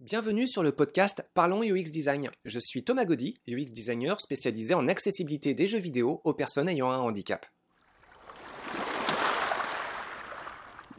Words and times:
Bienvenue 0.00 0.46
sur 0.46 0.62
le 0.62 0.70
podcast 0.70 1.28
Parlons 1.34 1.64
UX 1.64 1.90
Design. 1.90 2.30
Je 2.44 2.60
suis 2.60 2.84
Thomas 2.84 3.04
Gaudy, 3.04 3.40
UX 3.48 3.72
designer 3.72 4.20
spécialisé 4.20 4.72
en 4.72 4.86
accessibilité 4.86 5.54
des 5.54 5.66
jeux 5.66 5.80
vidéo 5.80 6.20
aux 6.22 6.34
personnes 6.34 6.68
ayant 6.68 6.88
un 6.92 6.98
handicap. 6.98 7.44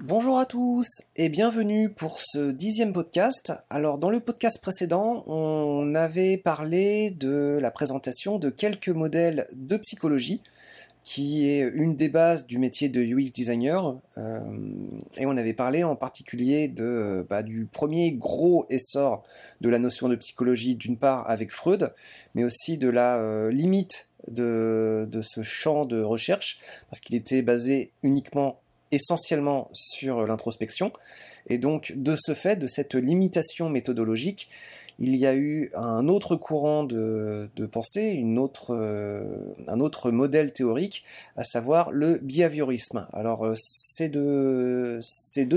Bonjour 0.01 0.37
à 0.37 0.45
tous 0.45 0.85
et 1.15 1.29
bienvenue 1.29 1.93
pour 1.93 2.19
ce 2.19 2.51
dixième 2.51 2.91
podcast. 2.91 3.53
Alors 3.69 3.99
dans 3.99 4.09
le 4.09 4.19
podcast 4.19 4.61
précédent, 4.61 5.23
on 5.27 5.95
avait 5.95 6.35
parlé 6.35 7.11
de 7.11 7.57
la 7.61 7.71
présentation 7.71 8.37
de 8.37 8.49
quelques 8.49 8.89
modèles 8.89 9.47
de 9.53 9.77
psychologie 9.77 10.41
qui 11.03 11.49
est 11.49 11.61
une 11.73 11.95
des 11.95 12.09
bases 12.09 12.45
du 12.45 12.59
métier 12.59 12.89
de 12.89 13.01
UX 13.01 13.31
designer. 13.31 13.97
Euh, 14.17 14.39
et 15.17 15.25
on 15.25 15.37
avait 15.37 15.53
parlé 15.53 15.83
en 15.83 15.95
particulier 15.95 16.67
de, 16.67 17.25
bah, 17.29 17.43
du 17.43 17.65
premier 17.65 18.11
gros 18.11 18.65
essor 18.69 19.23
de 19.61 19.69
la 19.69 19.79
notion 19.79 20.09
de 20.09 20.15
psychologie, 20.15 20.75
d'une 20.75 20.97
part 20.97 21.29
avec 21.29 21.51
Freud, 21.51 21.93
mais 22.35 22.43
aussi 22.43 22.77
de 22.77 22.89
la 22.89 23.17
euh, 23.17 23.49
limite 23.49 24.07
de, 24.27 25.07
de, 25.09 25.21
ce 25.21 25.41
champ 25.41 25.85
de 25.85 26.01
recherche, 26.01 26.59
parce 26.89 26.99
qu'il 26.99 27.15
était 27.15 27.41
basé 27.41 27.91
uniquement, 28.03 28.59
essentiellement 28.91 29.69
sur 29.73 30.27
l'introspection. 30.27 30.91
Et 31.47 31.57
donc, 31.57 31.93
de 31.95 32.15
ce 32.19 32.33
fait, 32.33 32.57
de 32.57 32.67
cette 32.67 32.95
limitation 32.95 33.69
méthodologique, 33.69 34.49
il 35.01 35.15
y 35.15 35.25
a 35.25 35.33
eu 35.33 35.71
un 35.75 36.09
autre 36.09 36.35
courant 36.35 36.83
de, 36.83 37.49
pensée, 37.71 38.21
euh, 38.69 39.53
un 39.67 39.79
autre 39.79 40.11
modèle 40.11 40.51
théorique, 40.51 41.05
à 41.37 41.45
savoir 41.45 41.91
le 41.91 42.19
behaviorisme. 42.21 43.07
Alors 43.13 43.45
euh, 43.45 43.53
ces, 43.55 44.09
deux, 44.09 44.99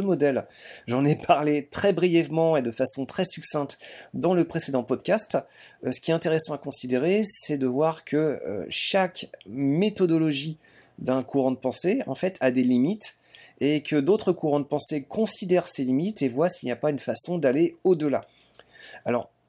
modèles, 0.03 0.47
j'en 0.87 1.05
ai 1.05 1.17
parlé 1.17 1.67
très 1.71 1.93
brièvement 1.93 2.57
et 2.57 2.63
de 2.63 2.71
façon 2.71 3.05
très 3.05 3.25
succincte 3.25 3.81
dans 4.15 4.33
le 4.33 4.45
précédent 4.45 4.85
podcast. 4.85 5.37
Euh, 5.85 5.91
ce 5.91 6.01
qui 6.01 6.13
est 6.13 6.15
intéressant 6.15 6.55
à 6.55 6.59
considérer, 6.59 7.23
c'est 7.25 7.59
de 7.59 7.67
voir 7.67 8.05
que 8.05 8.39
chaque 8.69 9.29
méthodologie 9.47 10.59
d'un 10.99 11.25
courant 11.25 11.51
de 11.51 11.57
pensée, 11.57 12.03
en 12.07 12.15
fait, 12.15 12.37
a 12.41 12.53
des 12.53 12.63
limites 12.63 13.17
et 13.59 13.83
que 13.83 13.97
d'autres 13.97 14.33
courants 14.33 14.61
de 14.61 14.65
pensée 14.65 15.03
considèrent 15.03 15.67
ces 15.67 15.85
limites 15.85 16.23
et 16.23 16.29
voient 16.29 16.49
s'il 16.49 16.69
n'y 16.69 16.73
a 16.73 16.77
pas 16.77 16.91
une 16.91 17.01
façon 17.01 17.39
d'aller 17.39 17.77
au-delà. 17.83 18.23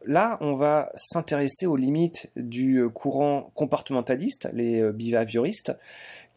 Là, 0.05 0.37
on 0.41 0.55
va 0.55 0.89
s'intéresser 0.95 1.65
aux 1.65 1.75
limites 1.75 2.31
du 2.35 2.79
euh, 2.79 2.89
courant 2.89 3.51
comportementaliste, 3.55 4.49
les 4.53 4.81
euh, 4.81 4.91
behavioristes, 4.91 5.77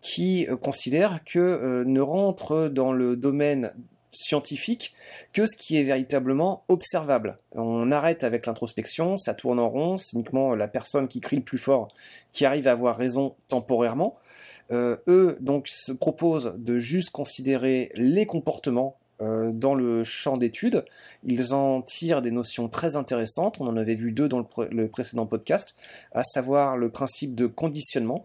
qui 0.03 0.47
euh, 0.48 0.56
considèrent 0.56 1.25
que 1.25 1.84
ne 1.84 2.00
rentre 2.00 2.69
dans 2.69 2.92
le 2.92 3.17
domaine 3.17 3.73
scientifique 4.12 4.95
que 5.33 5.47
ce 5.47 5.56
qui 5.56 5.77
est 5.77 5.83
véritablement 5.83 6.64
observable. 6.69 7.36
On 7.53 7.91
arrête 7.91 8.25
avec 8.25 8.47
l'introspection, 8.47 9.19
ça 9.19 9.34
tourne 9.34 9.58
en 9.58 9.69
rond, 9.69 9.98
c'est 9.98 10.14
uniquement 10.14 10.55
la 10.55 10.69
personne 10.69 11.06
qui 11.06 11.20
crie 11.20 11.36
le 11.36 11.42
plus 11.42 11.58
fort 11.58 11.89
qui 12.33 12.47
arrive 12.47 12.67
à 12.67 12.73
avoir 12.73 12.97
raison 12.97 13.34
temporairement. 13.48 14.14
eux 14.70 15.36
donc 15.41 15.69
se 15.69 15.92
proposent 15.92 16.55
de 16.56 16.78
juste 16.78 17.11
considérer 17.11 17.91
les 17.95 18.25
comportements 18.25 18.97
dans 19.20 19.75
le 19.75 20.05
champ 20.05 20.36
d'études. 20.36 20.84
Ils 21.25 21.55
en 21.55 21.83
tirent 21.83 22.22
des 22.22 22.31
notions 22.31 22.69
très 22.69 22.97
intéressantes. 22.97 23.56
On 23.61 23.67
en 23.67 23.77
avait 23.77 23.95
vu 23.95 24.12
deux 24.12 24.28
dans 24.28 24.47
le, 24.70 24.89
précédent 24.89 25.27
podcast, 25.27 25.77
à 26.12 26.23
savoir 26.25 26.77
le 26.77 26.91
principe 26.91 27.34
de 27.34 27.47
conditionnement 27.47 28.23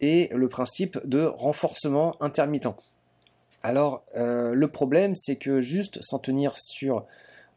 et 0.00 0.28
le 0.34 0.48
principe 0.48 0.98
de 1.06 1.24
renforcement 1.24 2.14
intermittent. 2.20 2.68
Alors, 3.62 4.04
euh, 4.16 4.52
le 4.52 4.68
problème, 4.68 5.16
c'est 5.16 5.36
que 5.36 5.62
juste 5.62 5.98
s'en 6.02 6.18
tenir 6.18 6.54
sur 6.58 7.06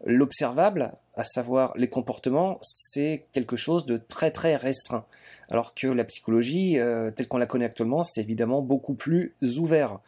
l'observable, 0.06 0.94
à 1.16 1.24
savoir 1.24 1.74
les 1.76 1.90
comportements, 1.90 2.60
c'est 2.62 3.26
quelque 3.34 3.56
chose 3.56 3.86
de 3.86 3.98
très 3.98 4.32
très 4.32 4.56
restreint. 4.56 5.06
Alors 5.50 5.74
que 5.74 5.88
la 5.88 6.04
psychologie, 6.06 6.80
euh, 6.80 7.12
telle 7.12 7.28
qu'on 7.28 7.38
la 7.38 7.46
connaît 7.46 7.66
actuellement, 7.66 8.04
c'est 8.04 8.22
évidemment 8.22 8.62
beaucoup 8.62 8.94
plus 8.94 9.34
ouvert. 9.58 10.00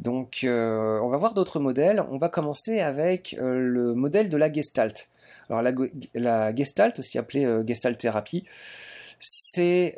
Donc 0.00 0.40
euh, 0.44 0.98
on 1.02 1.08
va 1.08 1.18
voir 1.18 1.34
d'autres 1.34 1.60
modèles. 1.60 2.02
On 2.10 2.16
va 2.16 2.28
commencer 2.28 2.80
avec 2.80 3.36
euh, 3.38 3.58
le 3.58 3.94
modèle 3.94 4.30
de 4.30 4.36
la 4.36 4.50
Gestalt. 4.50 5.10
Alors 5.48 5.62
la, 6.14 6.54
Gestalt, 6.54 6.98
aussi 6.98 7.18
appelée 7.18 7.44
euh, 7.44 7.62
Gestalt 7.66 7.98
thérapie, 7.98 8.44
c'est 9.18 9.96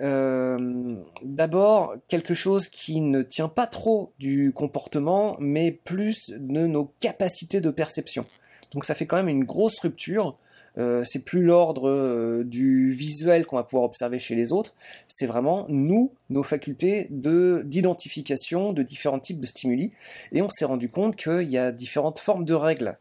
d'abord 1.22 1.94
quelque 2.08 2.34
chose 2.34 2.68
qui 2.68 3.00
ne 3.00 3.22
tient 3.22 3.48
pas 3.48 3.68
trop 3.68 4.12
du 4.18 4.52
comportement, 4.52 5.36
mais 5.38 5.70
plus 5.70 6.30
de 6.30 6.66
nos 6.66 6.92
capacités 6.98 7.60
de 7.60 7.70
perception. 7.70 8.26
Donc 8.72 8.84
ça 8.84 8.96
fait 8.96 9.06
quand 9.06 9.16
même 9.16 9.28
une 9.28 9.44
grosse 9.44 9.78
rupture 9.78 10.36
euh, 10.78 11.04
c'est 11.04 11.18
plus 11.18 11.42
l'ordre 11.42 11.88
euh, 11.88 12.44
du 12.44 12.92
visuel 12.92 13.44
qu'on 13.44 13.56
va 13.56 13.64
pouvoir 13.64 13.84
observer 13.84 14.18
chez 14.18 14.34
les 14.34 14.52
autres, 14.52 14.74
c'est 15.06 15.26
vraiment 15.26 15.66
nous, 15.68 16.12
nos 16.30 16.42
facultés 16.42 17.08
de 17.10 17.62
d'identification 17.66 18.72
de 18.72 18.82
différents 18.82 19.20
types 19.20 19.40
de 19.40 19.46
stimuli, 19.46 19.92
et 20.32 20.40
on 20.40 20.48
s'est 20.48 20.64
rendu 20.64 20.88
compte 20.88 21.16
qu'il 21.16 21.50
y 21.50 21.58
a 21.58 21.72
différentes 21.72 22.20
formes 22.20 22.44
de 22.44 22.54
règles. 22.54 22.96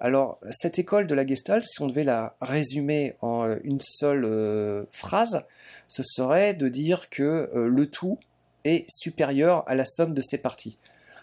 Alors, 0.00 0.38
cette 0.50 0.78
école 0.78 1.08
de 1.08 1.14
la 1.14 1.26
Gestalt, 1.26 1.64
si 1.64 1.82
on 1.82 1.88
devait 1.88 2.04
la 2.04 2.36
résumer 2.40 3.16
en 3.20 3.46
euh, 3.46 3.56
une 3.64 3.80
seule 3.80 4.86
phrase, 4.92 5.44
ce 5.88 6.02
serait 6.04 6.54
de 6.54 6.68
dire 6.68 7.10
que 7.10 7.50
le 7.54 7.86
tout 7.86 8.18
est 8.64 8.84
supérieur 8.88 9.64
à 9.66 9.74
la 9.74 9.86
somme 9.86 10.12
de 10.14 10.20
ses 10.20 10.38
parties. 10.38 10.78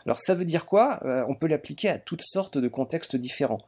Alors 0.05 0.19
ça 0.19 0.35
veut 0.35 0.45
dire 0.45 0.65
quoi? 0.65 0.99
On 1.27 1.33
peut 1.35 1.47
l'appliquer 1.47 1.89
à 1.89 1.97
toutes 1.97 2.21
sortes 2.21 2.57
de 2.57 2.67
contextes 2.67 3.15
différents. 3.15 3.61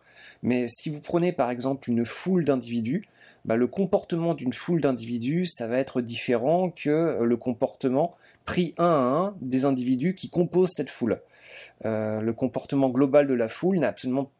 Mais 0.43 0.67
si 0.67 0.89
vous 0.89 0.99
prenez 0.99 1.31
par 1.31 1.49
exemple 1.49 1.89
une 1.89 2.05
foule 2.05 2.43
d'individus, 2.43 3.05
bah, 3.45 3.55
le 3.55 3.67
comportement 3.67 4.33
d'une 4.33 4.53
foule 4.53 4.81
d'individus, 4.81 5.45
ça 5.45 5.67
va 5.67 5.77
être 5.77 6.01
différent 6.01 6.69
que 6.69 7.23
le 7.23 7.37
comportement 7.37 8.13
pris 8.45 8.75
un 8.77 8.85
à 8.85 8.87
un 8.87 9.35
des 9.41 9.65
individus 9.65 10.15
qui 10.15 10.29
composent 10.29 10.73
cette 10.75 10.89
foule. 10.89 11.21
Euh, 11.85 12.21
le 12.21 12.33
comportement 12.33 12.89
global 12.89 13.27
de 13.27 13.33
la 13.33 13.47
foule 13.47 13.79
n'a 13.79 13.89
absolument 13.89 14.31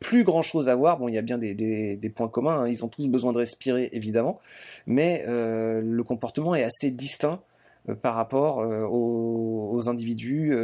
plus 0.00 0.24
grand 0.24 0.42
chose 0.42 0.68
à 0.68 0.74
voir. 0.74 0.98
Bon, 0.98 1.08
il 1.08 1.14
y 1.14 1.18
a 1.18 1.22
bien 1.22 1.38
des, 1.38 2.12
points 2.14 2.28
communs, 2.28 2.60
hein. 2.60 2.68
ils 2.68 2.84
ont 2.84 2.88
tous 2.88 3.08
besoin 3.08 3.32
de 3.32 3.38
respirer 3.38 3.88
évidemment, 3.92 4.38
mais 4.86 5.24
euh, 5.26 5.80
le 5.82 6.02
comportement 6.04 6.54
est 6.54 6.62
assez 6.62 6.90
distinct 6.90 7.40
euh, 7.88 7.94
par 7.94 8.14
rapport 8.14 8.58
aux, 8.58 9.88
individus 9.88 10.56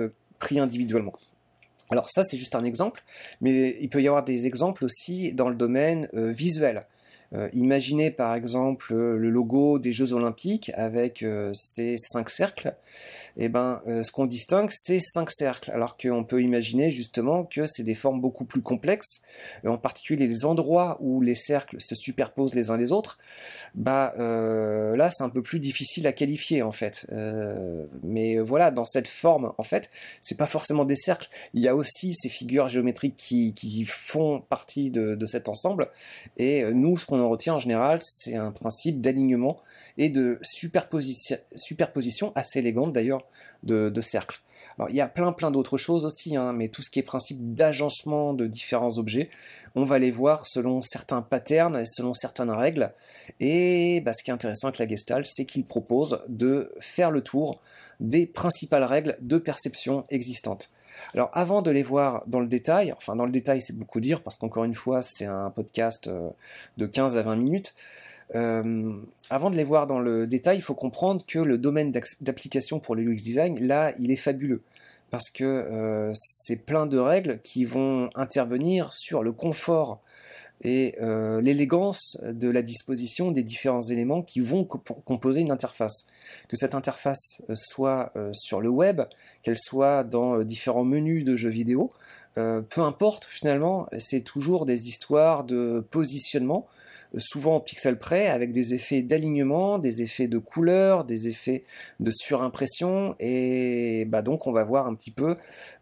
individuellement. 0.51 1.15
Alors 1.91 2.09
ça, 2.09 2.23
c'est 2.23 2.39
juste 2.39 2.55
un 2.55 2.65
exemple, 2.65 3.03
mais 3.41 3.77
il 3.81 3.89
peut 3.89 4.03
y 4.03 4.09
avoir 4.09 4.25
des 4.25 4.47
exemples 4.47 4.85
aussi 4.85 5.33
dans 5.33 5.49
le 5.49 5.55
domaine 5.55 6.09
euh, 6.15 6.33
visuel. 6.33 6.87
Euh, 7.35 7.49
imaginez 7.55 8.11
par 8.11 8.35
exemple 8.35 8.95
le 8.95 9.31
logo 9.31 9.79
des 9.79 9.93
Jeux 9.93 10.13
Olympiques 10.13 10.71
avec 10.75 11.23
euh, 11.23 11.51
ces 11.55 11.97
cinq 11.97 12.29
cercles. 12.31 12.75
Eh 13.37 13.49
ben, 13.49 13.81
ce 13.87 14.11
qu'on 14.13 14.27
distingue, 14.27 14.71
c'est 14.71 15.01
cinq 15.01 15.31
cercles, 15.31 15.71
alors 15.71 15.97
qu'on 15.97 16.25
peut 16.25 16.43
imaginer 16.43 16.91
justement 16.91 17.45
que 17.45 17.67
c'est 17.67 17.83
des 17.83 17.95
formes 17.95 18.21
beaucoup 18.21 18.45
plus 18.45 18.63
complexes, 18.63 19.23
en 19.67 19.79
particulier 19.79 20.27
les 20.27 20.45
endroits 20.45 20.99
où 21.01 21.21
les 21.21 21.35
cercles 21.35 21.81
se 21.81 21.95
superposent 21.95 22.55
les 22.55 22.71
uns 22.71 22.77
les 22.77 22.93
autres. 22.93 23.19
Bah 23.75 24.15
là, 24.17 25.11
c'est 25.11 25.23
un 25.23 25.29
peu 25.29 25.43
plus 25.43 25.61
difficile 25.61 26.07
à 26.07 26.13
qualifier 26.13 26.63
en 26.63 26.73
fait. 26.73 27.07
mais 28.03 28.39
voilà, 28.39 28.71
dans 28.71 28.87
cette 28.87 29.09
forme, 29.09 29.53
en 29.59 29.63
fait, 29.63 29.91
c'est 30.21 30.37
pas 30.37 30.47
forcément 30.47 30.85
des 30.85 30.97
cercles. 30.97 31.29
Il 31.55 31.63
y 31.63 31.69
a 31.69 31.75
aussi 31.75 32.15
ces 32.15 32.29
figures 32.29 32.69
géométriques 32.69 33.17
qui, 33.17 33.85
font 33.85 34.41
partie 34.41 34.91
de, 34.91 35.15
de 35.15 35.27
cet 35.27 35.49
ensemble. 35.49 35.89
Et 36.37 36.65
nous, 36.73 36.97
ce 36.97 37.07
qu'on 37.07 37.21
on 37.21 37.29
retient 37.29 37.55
en 37.55 37.59
général, 37.59 38.01
c'est 38.03 38.37
un 38.37 38.51
principe 38.51 39.01
d'alignement 39.01 39.61
et 39.99 40.09
de 40.09 40.39
superposition, 40.43 41.37
superposition 41.55 42.33
assez 42.35 42.59
élégante 42.59 42.93
d'ailleurs 42.93 43.22
de, 43.63 44.01
cercles. 44.01 44.41
Alors 44.79 44.91
il 44.91 44.97
y 44.97 45.01
a 45.01 45.09
plein 45.09 45.33
plein 45.33 45.51
d'autres 45.51 45.77
choses 45.77 46.05
aussi, 46.05 46.37
hein, 46.37 46.53
mais 46.53 46.69
tout 46.69 46.83
ce 46.83 46.91
qui 46.91 46.99
est 46.99 47.03
principe 47.03 47.55
d'agencement 47.55 48.33
de 48.33 48.47
différents 48.47 48.99
objets, 48.99 49.29
on 49.75 49.85
va 49.85 49.99
les 49.99 50.11
voir 50.11 50.47
selon 50.47 50.83
certains 50.83 51.23
patterns 51.23 51.77
et 51.77 51.87
selon 51.87 52.15
certaines 52.15 52.51
règles. 52.51 52.93
Et 53.41 54.01
bah, 54.01 54.13
ce 54.13 54.23
qui 54.23 54.31
est 54.31 54.35
intéressant 54.35 54.69
avec 54.69 54.79
la 54.79 54.89
Gestalt, 54.89 55.27
c'est 55.27 55.45
qu'il 55.45 55.65
propose 55.65 56.21
de 56.29 56.73
faire 56.81 57.11
le 57.11 57.23
tour 57.23 57.61
des 58.01 58.27
principales 58.27 58.85
règles 58.85 59.17
de 59.21 59.39
perception 59.39 60.05
existantes. 60.11 60.71
Alors 61.15 61.31
avant 61.33 61.63
de 61.63 61.71
les 61.71 61.83
voir 61.83 62.23
dans 62.27 62.41
le 62.41 62.47
détail, 62.47 62.93
enfin 62.93 63.17
dans 63.17 63.27
le 63.27 63.33
détail 63.33 63.63
c'est 63.63 63.77
beaucoup 63.77 64.01
dire 64.01 64.23
parce 64.23 64.37
qu'encore 64.37 64.65
une 64.65 64.75
fois 64.75 65.03
c'est 65.03 65.25
un 65.25 65.51
podcast 65.51 66.09
euh, 66.09 66.31
de 66.77 66.87
15 66.87 67.17
à 67.17 67.23
20 67.23 67.37
minutes, 67.37 67.75
euh, 68.35 68.93
avant 69.31 69.51
de 69.51 69.57
les 69.57 69.65
voir 69.65 69.87
dans 69.87 69.99
le 69.99 70.27
détail, 70.27 70.59
il 70.59 70.63
faut 70.63 70.75
comprendre 70.75 71.25
que 71.27 71.39
le 71.39 71.59
domaine 71.59 71.93
d'application 72.21 72.81
pour 72.81 72.95
le 72.95 73.03
UX 73.03 73.17
design, 73.17 73.59
là, 73.67 73.93
il 73.99 74.11
est 74.11 74.17
fabuleux. 74.17 74.63
Parce 75.11 75.29
que 75.29 75.45
euh, 75.45 76.11
c'est 76.15 76.57
plein 76.57 76.87
de 76.87 76.99
règles 76.99 77.41
qui 77.43 77.65
vont 77.65 78.09
intervenir 78.15 78.93
sur 78.93 79.23
le 79.23 79.33
confort 79.33 80.01
et 80.63 80.95
euh, 81.01 81.41
l'élégance 81.41 82.19
de 82.23 82.49
la 82.49 82.63
disposition 82.63 83.33
des 83.33 83.43
différents 83.43 83.83
éléments 83.83 84.23
qui 84.23 84.41
vont 84.41 84.65
composer 84.65 85.41
une 85.41 85.51
interface. 85.51 86.07
Que 86.49 86.57
cette 86.57 86.75
interface 86.75 87.43
euh, 87.51 87.55
soit 87.57 88.13
euh, 88.17 88.31
sur 88.33 88.61
le 88.61 88.69
web, 88.69 89.03
qu'elle 89.43 89.59
soit 89.59 90.05
dans 90.05 90.43
différents 90.45 90.85
menus 90.85 91.25
de 91.25 91.37
jeux 91.37 91.51
vidéo, 91.51 91.91
peu 92.35 92.81
importe 92.81 93.27
finalement, 93.27 93.89
c'est 93.99 94.23
toujours 94.23 94.65
des 94.65 94.89
histoires 94.89 95.45
de 95.45 95.87
positionnement, 95.91 96.67
souvent 97.19 97.57
en 97.57 97.61
pixel 97.61 97.99
près, 97.99 98.29
avec 98.29 98.53
des 98.53 98.73
effets 98.73 99.03
d'alignement, 99.03 99.79
des 99.79 100.01
effets 100.01 100.29
de 100.29 100.39
couleur, 100.39 101.05
des 101.05 101.29
effets 101.29 101.63
de 102.01 102.11
surimpression, 102.11 103.17
et 103.21 104.07
bah 104.07 104.23
donc 104.23 104.47
on 104.47 104.53
va 104.53 104.65
voir 104.65 104.87
un 104.87 104.95
petit 104.95 105.11
peu 105.11 105.37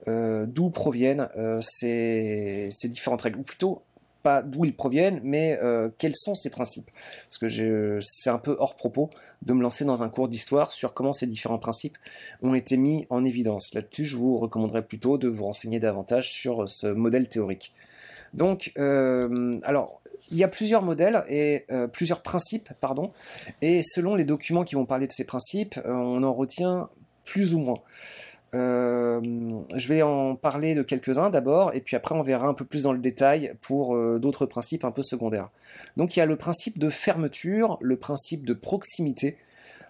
d'où 0.08 0.70
proviennent 0.70 1.28
ces, 1.60 2.68
ces 2.76 2.88
différentes 2.88 3.22
règles, 3.22 3.38
ou 3.38 3.44
plutôt 3.44 3.84
pas 4.22 4.42
d'où 4.42 4.64
ils 4.64 4.74
proviennent, 4.74 5.20
mais 5.22 5.58
euh, 5.62 5.88
quels 5.98 6.16
sont 6.16 6.34
ces 6.34 6.50
principes? 6.50 6.90
Parce 7.24 7.38
que 7.38 7.98
c'est 8.02 8.30
un 8.30 8.38
peu 8.38 8.56
hors 8.58 8.76
propos 8.76 9.10
de 9.42 9.52
me 9.52 9.62
lancer 9.62 9.84
dans 9.84 10.02
un 10.02 10.08
cours 10.08 10.28
d'histoire 10.28 10.72
sur 10.72 10.94
comment 10.94 11.12
ces 11.12 11.26
différents 11.26 11.58
principes 11.58 11.98
ont 12.42 12.54
été 12.54 12.76
mis 12.76 13.06
en 13.10 13.24
évidence. 13.24 13.74
Là-dessus, 13.74 14.04
je 14.04 14.16
vous 14.16 14.38
recommanderais 14.38 14.82
plutôt 14.82 15.18
de 15.18 15.28
vous 15.28 15.44
renseigner 15.44 15.80
davantage 15.80 16.30
sur 16.30 16.68
ce 16.68 16.86
modèle 16.86 17.28
théorique. 17.28 17.72
Donc, 18.34 18.72
euh, 18.78 19.58
alors, 19.64 20.02
il 20.30 20.36
y 20.36 20.44
a 20.44 20.48
plusieurs 20.48 20.82
modèles 20.82 21.24
et 21.28 21.64
euh, 21.70 21.88
plusieurs 21.88 22.22
principes, 22.22 22.70
pardon, 22.80 23.10
et 23.62 23.82
selon 23.82 24.14
les 24.14 24.24
documents 24.24 24.62
qui 24.62 24.76
vont 24.76 24.86
parler 24.86 25.08
de 25.08 25.12
ces 25.12 25.24
principes, 25.24 25.80
on 25.84 26.22
en 26.22 26.32
retient 26.32 26.88
plus 27.24 27.54
ou 27.54 27.58
moins. 27.58 27.80
Euh, 28.52 29.20
je 29.76 29.88
vais 29.88 30.02
en 30.02 30.34
parler 30.34 30.74
de 30.74 30.82
quelques-uns 30.82 31.30
d'abord, 31.30 31.72
et 31.74 31.80
puis 31.80 31.94
après 31.96 32.14
on 32.14 32.22
verra 32.22 32.48
un 32.48 32.54
peu 32.54 32.64
plus 32.64 32.82
dans 32.82 32.92
le 32.92 32.98
détail 32.98 33.54
pour 33.60 33.94
euh, 33.94 34.18
d'autres 34.18 34.46
principes 34.46 34.84
un 34.84 34.90
peu 34.90 35.02
secondaires. 35.02 35.50
Donc 35.96 36.16
il 36.16 36.18
y 36.18 36.22
a 36.22 36.26
le 36.26 36.36
principe 36.36 36.78
de 36.78 36.90
fermeture, 36.90 37.78
le 37.80 37.96
principe 37.96 38.44
de 38.44 38.54
proximité, 38.54 39.36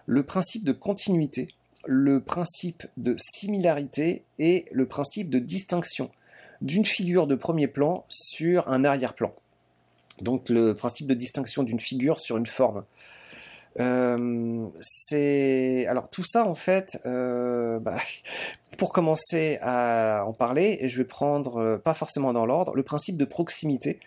le 0.05 0.23
principe 0.23 0.63
de 0.63 0.73
continuité, 0.73 1.47
le 1.85 2.19
principe 2.19 2.85
de 2.97 3.15
similarité 3.17 4.23
et 4.37 4.65
le 4.71 4.85
principe 4.85 5.29
de 5.29 5.39
distinction 5.39 6.11
d'une 6.61 6.85
figure 6.85 7.25
de 7.25 7.33
premier 7.33 7.67
plan 7.67 8.05
sur 8.09 8.67
un 8.67 8.83
arrière-plan. 8.83 9.31
Donc 10.21 10.49
le 10.49 10.75
principe 10.75 11.07
de 11.07 11.15
distinction 11.15 11.63
d'une 11.63 11.79
figure 11.79 12.19
sur 12.19 12.37
une 12.37 12.45
forme. 12.45 12.83
Euh, 13.79 14.67
c'est 14.81 15.85
alors 15.87 16.09
tout 16.09 16.23
ça 16.23 16.45
en 16.45 16.55
fait. 16.55 16.99
Euh, 17.05 17.79
bah, 17.79 17.97
pour 18.77 18.91
commencer 18.91 19.59
à 19.61 20.23
en 20.25 20.33
parler, 20.33 20.77
et 20.81 20.89
je 20.89 20.97
vais 20.97 21.03
prendre 21.03 21.57
euh, 21.57 21.77
pas 21.77 21.93
forcément 21.93 22.33
dans 22.33 22.45
l'ordre 22.45 22.73
le 22.75 22.83
principe 22.83 23.17
de 23.17 23.25
proximité. 23.25 23.99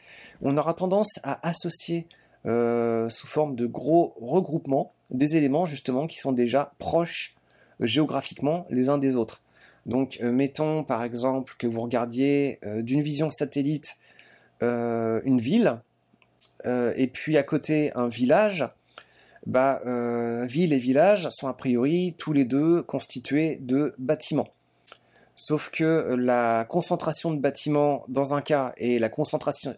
On 0.43 0.57
aura 0.57 0.75
tendance 0.75 1.21
à 1.23 1.47
associer 1.47 2.07
sous 2.47 3.27
forme 3.27 3.57
de 3.57 3.65
gros 3.65 4.15
regroupements 4.21 4.93
des 5.11 5.37
éléments 5.37 5.65
justement 5.65 6.07
qui 6.07 6.19
sont 6.19 6.33
déjà 6.33 6.75
proches 6.79 7.35
géographiquement 7.81 8.67
les 8.69 8.91
uns 8.91 8.99
des 8.99 9.17
autres. 9.17 9.41
Donc 9.87 10.19
mettons 10.21 10.85
par 10.85 11.03
exemple 11.05 11.55
que 11.59 11.67
vous 11.67 11.81
regardiez 11.81 12.59
d'une 12.81 13.01
vision 13.01 13.31
satellite 13.31 13.97
une 14.61 15.41
ville 15.41 15.81
et 16.67 17.07
puis 17.07 17.39
à 17.39 17.43
côté 17.43 17.93
un 17.95 18.09
village 18.09 18.69
bah, 19.47 19.81
euh, 19.87 20.47
ville 20.47 20.73
et 20.73 20.79
village 20.79 21.29
sont 21.31 21.49
a 21.49 21.55
priori 21.55 22.15
tous 22.19 22.33
les 22.33 22.45
deux 22.45 22.83
constitués 22.83 23.59
de 23.61 23.95
bâtiments. 23.99 24.49
Sauf 25.37 25.69
que 25.71 26.15
la 26.17 26.65
concentration 26.65 27.33
de 27.33 27.41
bâtiments 27.41 28.05
dans 28.09 28.35
un 28.35 28.41
cas 28.41 28.73
et 28.77 28.99
la 29.01 29.09
concentration, 29.09 29.75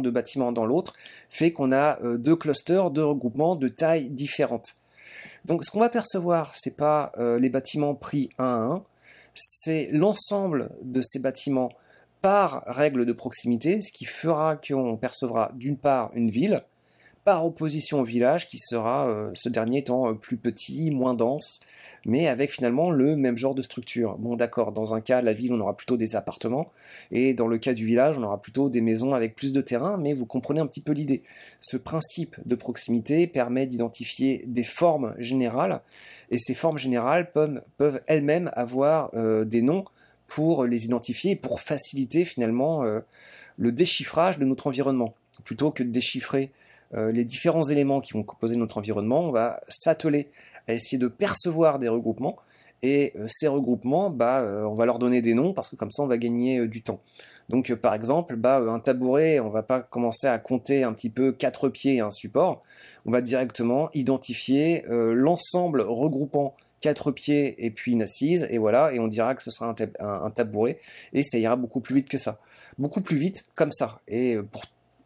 de 0.00 0.10
bâtiments 0.10 0.52
dans 0.52 0.64
l'autre 0.64 0.92
fait 1.28 1.52
qu'on 1.52 1.72
a 1.72 2.00
euh, 2.02 2.18
deux 2.18 2.36
clusters, 2.36 2.90
deux 2.90 3.04
regroupements 3.04 3.56
de 3.56 3.68
tailles 3.68 4.10
différentes. 4.10 4.76
Donc 5.44 5.64
ce 5.64 5.70
qu'on 5.70 5.80
va 5.80 5.88
percevoir, 5.88 6.52
c'est 6.54 6.76
pas 6.76 7.12
euh, 7.18 7.38
les 7.38 7.50
bâtiments 7.50 7.94
pris 7.94 8.28
un 8.38 8.44
à 8.44 8.54
un, 8.54 8.84
c'est 9.34 9.88
l'ensemble 9.90 10.70
de 10.82 11.02
ces 11.02 11.18
bâtiments 11.18 11.70
par 12.22 12.62
règle 12.66 13.04
de 13.04 13.12
proximité, 13.12 13.82
ce 13.82 13.92
qui 13.92 14.04
fera 14.04 14.56
qu'on 14.56 14.96
percevra 14.96 15.50
d'une 15.54 15.76
part 15.76 16.10
une 16.14 16.30
ville, 16.30 16.62
par 17.24 17.46
opposition 17.46 18.00
au 18.00 18.04
village 18.04 18.48
qui 18.48 18.58
sera 18.58 19.08
euh, 19.08 19.30
ce 19.34 19.48
dernier 19.48 19.78
étant 19.78 20.10
euh, 20.10 20.14
plus 20.14 20.36
petit, 20.36 20.90
moins 20.90 21.14
dense, 21.14 21.60
mais 22.04 22.28
avec 22.28 22.52
finalement 22.52 22.90
le 22.90 23.16
même 23.16 23.38
genre 23.38 23.54
de 23.54 23.62
structure. 23.62 24.18
Bon 24.18 24.36
d'accord, 24.36 24.72
dans 24.72 24.94
un 24.94 25.00
cas, 25.00 25.22
la 25.22 25.32
ville, 25.32 25.52
on 25.54 25.60
aura 25.60 25.74
plutôt 25.74 25.96
des 25.96 26.16
appartements, 26.16 26.66
et 27.10 27.32
dans 27.32 27.46
le 27.46 27.56
cas 27.56 27.72
du 27.72 27.86
village, 27.86 28.18
on 28.18 28.22
aura 28.22 28.40
plutôt 28.42 28.68
des 28.68 28.82
maisons 28.82 29.14
avec 29.14 29.34
plus 29.34 29.52
de 29.52 29.62
terrain, 29.62 29.96
mais 29.96 30.12
vous 30.12 30.26
comprenez 30.26 30.60
un 30.60 30.66
petit 30.66 30.82
peu 30.82 30.92
l'idée. 30.92 31.22
Ce 31.62 31.78
principe 31.78 32.36
de 32.44 32.54
proximité 32.54 33.26
permet 33.26 33.66
d'identifier 33.66 34.44
des 34.46 34.64
formes 34.64 35.14
générales, 35.18 35.80
et 36.30 36.38
ces 36.38 36.54
formes 36.54 36.78
générales 36.78 37.32
peuvent, 37.32 38.00
elles-mêmes 38.06 38.50
avoir 38.52 39.10
euh, 39.14 39.46
des 39.46 39.62
noms 39.62 39.84
pour 40.26 40.64
les 40.64 40.84
identifier, 40.84 41.36
pour 41.36 41.60
faciliter 41.60 42.24
finalement 42.24 42.82
le 43.56 43.72
déchiffrage 43.72 44.38
de 44.38 44.44
notre 44.46 44.66
environnement. 44.66 45.12
Plutôt 45.44 45.70
que 45.70 45.82
de 45.82 45.90
déchiffrer 45.90 46.50
les 46.92 47.24
différents 47.24 47.64
éléments 47.64 48.00
qui 48.00 48.12
vont 48.12 48.22
composer 48.22 48.56
notre 48.56 48.78
environnement, 48.78 49.20
on 49.20 49.32
va 49.32 49.60
s'atteler 49.68 50.30
à 50.68 50.74
essayer 50.74 50.98
de 50.98 51.08
percevoir 51.08 51.78
des 51.78 51.88
regroupements. 51.88 52.36
Et 52.82 53.12
euh, 53.16 53.26
ces 53.28 53.48
regroupements, 53.48 54.10
bah, 54.10 54.40
euh, 54.40 54.64
on 54.64 54.74
va 54.74 54.84
leur 54.84 54.98
donner 54.98 55.22
des 55.22 55.34
noms 55.34 55.54
parce 55.54 55.68
que 55.70 55.76
comme 55.76 55.90
ça, 55.90 56.02
on 56.02 56.06
va 56.06 56.18
gagner 56.18 56.66
du 56.66 56.82
temps. 56.82 57.00
Donc, 57.48 57.74
par 57.74 57.94
exemple, 57.94 58.36
bah, 58.36 58.58
un 58.58 58.78
tabouret, 58.78 59.40
on 59.40 59.50
va 59.50 59.62
pas 59.62 59.80
commencer 59.80 60.26
à 60.26 60.38
compter 60.38 60.82
un 60.82 60.92
petit 60.92 61.10
peu 61.10 61.32
quatre 61.32 61.68
pieds 61.68 61.96
et 61.96 62.00
un 62.00 62.10
support. 62.10 62.62
On 63.06 63.10
va 63.10 63.20
directement 63.20 63.90
identifier 63.92 64.82
l'ensemble 64.88 65.82
regroupant 65.82 66.56
quatre 66.80 67.10
pieds 67.10 67.54
et 67.64 67.70
puis 67.70 67.92
une 67.92 68.00
assise, 68.00 68.46
et 68.50 68.56
voilà, 68.56 68.92
et 68.94 68.98
on 68.98 69.08
dira 69.08 69.34
que 69.34 69.42
ce 69.42 69.50
sera 69.50 69.74
un, 70.00 70.30
tabouret, 70.30 70.78
et 71.12 71.22
ça 71.22 71.36
ira 71.36 71.56
beaucoup 71.56 71.80
plus 71.80 71.96
vite 71.96 72.08
que 72.08 72.16
ça. 72.16 72.40
Beaucoup 72.78 73.02
plus 73.02 73.18
vite 73.18 73.44
comme 73.54 73.72
ça. 73.72 74.00
Et 74.08 74.38
pour 74.50 74.64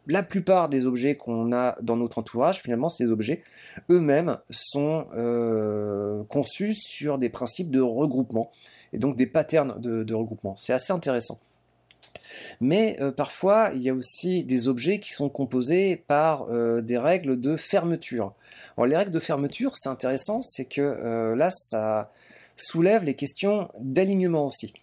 la 0.09 0.23
plupart 0.23 0.69
des 0.69 0.87
objets 0.87 1.15
qu'on 1.15 1.53
a 1.53 1.77
dans 1.81 1.95
notre 1.95 2.17
entourage, 2.17 2.61
finalement, 2.61 2.89
ces 2.89 3.11
objets 3.11 3.43
eux-mêmes 3.91 4.37
sont 4.49 5.05
euh, 5.15 6.23
conçus 6.23 6.73
sur 6.73 7.19
des 7.19 7.29
principes 7.29 7.69
de 7.69 7.79
regroupement 7.79 8.51
et 8.91 8.97
donc 8.97 9.15
des 9.15 9.27
patterns 9.27 9.79
de, 9.79 10.13
regroupement. 10.13 10.55
C'est 10.57 10.73
assez 10.73 10.91
intéressant. 10.91 11.39
Mais 12.59 12.97
euh, 13.01 13.11
parfois, 13.11 13.71
il 13.75 13.81
y 13.81 13.89
a 13.89 13.93
aussi 13.93 14.43
des 14.43 14.67
objets 14.67 14.99
qui 14.99 15.13
sont 15.13 15.29
composés 15.29 15.95
par 15.95 16.47
euh, 16.49 16.81
des 16.81 16.97
règles 16.97 17.39
de 17.39 17.55
fermeture. 17.55 18.33
Alors, 18.77 18.87
les 18.87 18.97
règles 18.97 19.11
de 19.11 19.19
fermeture, 19.19 19.77
c'est 19.77 19.89
intéressant, 19.89 20.41
c'est 20.41 20.65
que 20.65 21.35
là, 21.35 21.51
ça 21.51 22.11
soulève 22.55 23.03
les 23.03 23.13
questions 23.13 23.69
d'alignement 23.79 24.47
aussi. 24.47 24.73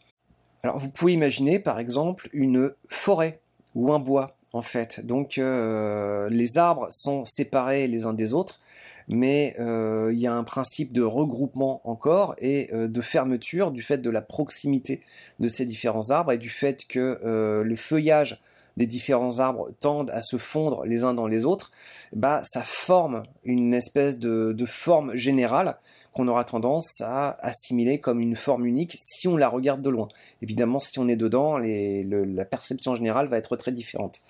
Alors, 0.62 0.78
vous 0.78 0.88
pouvez 0.88 1.12
imaginer, 1.12 1.58
par 1.58 1.80
exemple, 1.80 2.28
une 2.32 2.72
forêt 2.88 3.40
ou 3.74 3.92
un 3.92 3.98
bois 3.98 4.36
en 4.52 4.62
fait. 4.62 5.04
Donc 5.04 5.38
euh, 5.38 6.28
les 6.30 6.58
arbres 6.58 6.88
sont 6.90 7.24
séparés 7.24 7.88
les 7.88 8.06
uns 8.06 8.12
des 8.12 8.32
autres, 8.32 8.60
mais 9.08 9.54
euh, 9.60 10.10
il 10.12 10.18
y 10.18 10.26
a 10.26 10.34
un 10.34 10.44
principe 10.44 10.92
de 10.92 11.02
regroupement 11.02 11.80
encore 11.84 12.34
et 12.38 12.68
euh, 12.72 12.88
de 12.88 13.00
fermeture 13.00 13.70
du 13.70 13.82
fait 13.82 13.98
de 13.98 14.10
la 14.10 14.22
proximité 14.22 15.00
de 15.40 15.48
ces 15.48 15.64
différents 15.66 16.10
arbres 16.10 16.32
et 16.32 16.38
du 16.38 16.50
fait 16.50 16.86
que 16.86 17.20
le 17.62 17.76
feuillage 17.76 18.40
des 18.76 18.86
différents 18.86 19.40
arbres 19.40 19.70
tendent 19.80 20.10
à 20.10 20.20
se 20.22 20.36
fondre 20.36 20.84
les 20.84 21.04
uns 21.04 21.14
dans 21.14 21.26
les 21.26 21.44
autres, 21.44 21.70
bah 22.12 22.42
ça 22.44 22.62
forme 22.62 23.22
une 23.44 23.72
espèce 23.72 24.18
de, 24.18 24.54
forme 24.66 25.14
générale 25.14 25.78
qu'on 26.12 26.28
aura 26.28 26.44
tendance 26.44 27.00
à 27.00 27.38
assimiler 27.40 28.00
comme 28.00 28.20
une 28.20 28.36
forme 28.36 28.66
unique 28.66 28.96
si 29.02 29.28
on 29.28 29.36
la 29.36 29.48
regarde 29.48 29.82
de 29.82 29.90
loin. 29.90 30.08
Évidemment, 30.42 30.80
si 30.80 30.98
on 30.98 31.08
est 31.08 31.16
dedans, 31.16 31.58
la 31.58 32.44
perception 32.44 32.94
générale 32.94 33.28
va 33.28 33.38
être 33.38 33.56
très 33.56 33.72
différente. 33.72 34.22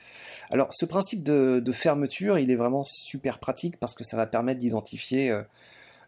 Alors, 0.53 0.69
ce 0.73 0.85
principe 0.85 1.23
de, 1.23 1.73
fermeture, 1.73 2.39
il 2.39 2.51
est 2.51 2.57
vraiment 2.57 2.85
super 2.85 3.39
pratique 3.39 3.79
parce 3.79 3.95
que 3.95 4.05
ça 4.05 4.17
va 4.17 4.27
permettre 4.27 4.61
d'identifier 4.61 5.31
euh, 5.31 5.43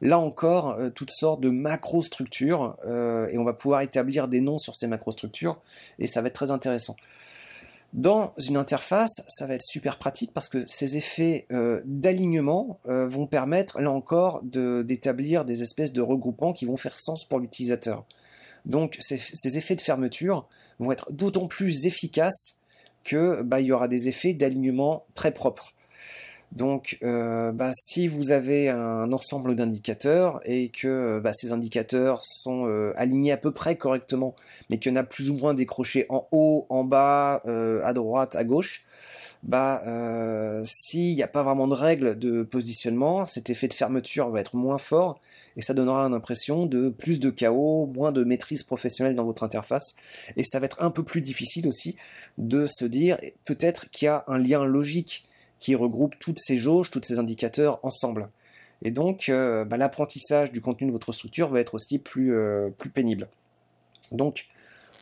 là 0.01 0.19
encore 0.19 0.71
euh, 0.71 0.91
toutes 0.91 1.11
sortes 1.11 1.41
de 1.41 1.51
macrostructures 1.51 2.77
euh, 2.85 3.29
et 3.29 3.39
on 3.39 3.45
va 3.45 3.53
pouvoir 3.53 3.81
établir 3.81 4.29
des 4.29 4.41
noms 4.41 4.59
sur 4.59 4.77
ces 4.77 4.87
macrostructures 4.87 5.61
et 5.99 6.07
ça 6.07 6.23
va 6.23 6.29
être 6.29 6.35
très 6.35 6.51
intéressant. 6.51 6.95
Dans 7.95 8.35
une 8.37 8.59
interface, 8.59 9.23
ça 9.29 9.47
va 9.47 9.55
être 9.55 9.63
super 9.63 9.99
pratique 9.99 10.33
parce 10.35 10.51
que 10.51 10.65
ces 10.67 10.97
effets 10.97 11.47
euh, 11.53 11.81
d'alignement 11.87 12.81
euh, 12.87 13.09
vont 13.09 13.27
permettre, 13.27 13.81
là 13.81 13.91
encore, 13.91 14.43
d'établir 14.43 15.47
des 15.47 15.63
espèces 15.63 15.93
de 15.93 16.03
regroupements 16.03 16.53
qui 16.53 16.67
vont 16.67 16.77
faire 16.77 16.99
sens 16.99 17.25
pour 17.25 17.39
l'utilisateur. 17.39 18.05
Donc 18.67 18.99
ces, 19.01 19.57
effets 19.57 19.75
de 19.75 19.81
fermeture 19.81 20.47
vont 20.79 20.93
être 20.93 21.11
d'autant 21.13 21.47
plus 21.47 21.87
efficaces 21.87 22.59
que 23.05 23.41
bah, 23.43 23.61
il 23.61 23.67
y 23.67 23.73
aura 23.73 23.89
des 23.89 24.09
effets 24.09 24.35
d'alignement 24.35 25.07
très 25.15 25.33
propres. 25.33 25.73
Donc, 26.53 26.99
euh, 27.03 27.53
bah, 27.53 27.71
si 27.75 28.09
vous 28.09 28.31
avez 28.31 28.69
un 28.71 29.13
ensemble 29.13 29.55
d'indicateurs 29.55 30.41
et 30.45 30.71
que 30.71 31.21
bah, 31.21 31.33
ces 31.35 31.53
indicateurs 31.53 32.25
sont 32.25 32.67
euh, 32.67 32.93
alignés 32.97 33.33
à 33.33 33.37
peu 33.37 33.51
près 33.51 33.77
correctement, 33.77 34.35
mais 34.71 34.79
qu'il 34.79 34.93
y 34.93 34.95
en 34.95 34.97
a 34.97 35.05
plus 35.05 35.31
ou 35.31 35.35
moins 35.35 35.53
décroché 35.53 36.07
en 36.09 36.27
haut, 36.33 36.67
en 36.71 36.85
bas, 36.85 37.43
euh, 37.47 37.83
à 37.85 37.93
droite, 37.93 38.35
à 38.35 38.45
gauche, 38.45 38.85
bah, 39.43 39.83
euh, 39.87 40.63
s'il 40.65 41.15
n'y 41.15 41.23
a 41.23 41.29
pas 41.29 41.43
vraiment 41.43 41.69
de 41.69 41.75
règle 41.75 42.19
de 42.19 42.43
positionnement, 42.43 43.27
cet 43.27 43.51
effet 43.51 43.69
de 43.69 43.75
fermeture 43.75 44.31
va 44.31 44.41
être 44.41 44.57
moins 44.57 44.79
fort 44.79 45.21
et 45.57 45.63
ça 45.63 45.75
donnera 45.75 46.07
une 46.07 46.15
impression 46.15 46.67
de 46.67 46.89
plus 46.89 47.21
de 47.21 47.31
chaos, 47.31 47.87
moins 47.95 48.11
de 48.11 48.25
maîtrise 48.25 48.65
professionnelle 48.65 49.15
dans 49.15 49.25
votre 49.25 49.45
interface. 49.45 49.95
Et 50.37 50.45
ça 50.45 50.59
va 50.59 50.67
être 50.67 50.83
un 50.83 50.91
peu 50.91 51.05
plus 51.05 51.21
difficile 51.21 51.69
aussi 51.69 51.97
de 52.37 52.67
se 52.67 52.85
dire 52.85 53.19
peut-être 53.45 53.91
qu'il 53.91 54.07
y 54.07 54.09
a 54.09 54.25
un 54.27 54.39
lien 54.39 54.65
logique 54.65 55.28
qui 55.61 55.75
regroupe 55.75 56.15
toutes 56.19 56.39
ces 56.39 56.59
jauges, 56.59 56.91
tous 56.91 57.03
ces 57.03 57.19
indicateurs 57.19 57.79
ensemble. 57.83 58.31
Et 58.83 58.91
donc, 58.91 59.29
euh, 59.29 59.65
bah, 59.65 59.77
l'apprentissage 59.77 60.53
du 60.53 60.61
contenu 60.61 60.87
de 60.87 60.93
votre 60.93 61.13
structure 61.13 61.49
va 61.49 61.61
être 61.61 61.75
aussi 61.75 61.99
plus, 61.99 62.35
euh, 62.35 62.71
plus 62.71 62.91
pénible. 62.91 63.29
Donc, 64.13 64.47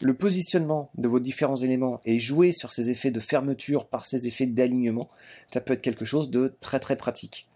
le 0.00 0.14
positionnement 0.14 0.90
de 0.96 1.08
vos 1.08 1.20
différents 1.20 1.56
éléments 1.56 2.00
et 2.04 2.18
jouer 2.18 2.52
sur 2.52 2.72
ces 2.72 2.90
effets 2.90 3.10
de 3.10 3.20
fermeture 3.20 3.86
par 3.86 4.04
ces 4.04 4.26
effets 4.26 4.46
d'alignement, 4.46 5.08
ça 5.46 5.60
peut 5.60 5.74
être 5.74 5.82
quelque 5.82 6.04
chose 6.04 6.30
de 6.30 6.54
très 6.60 6.80
très 6.80 6.96
pratique. 6.96 7.48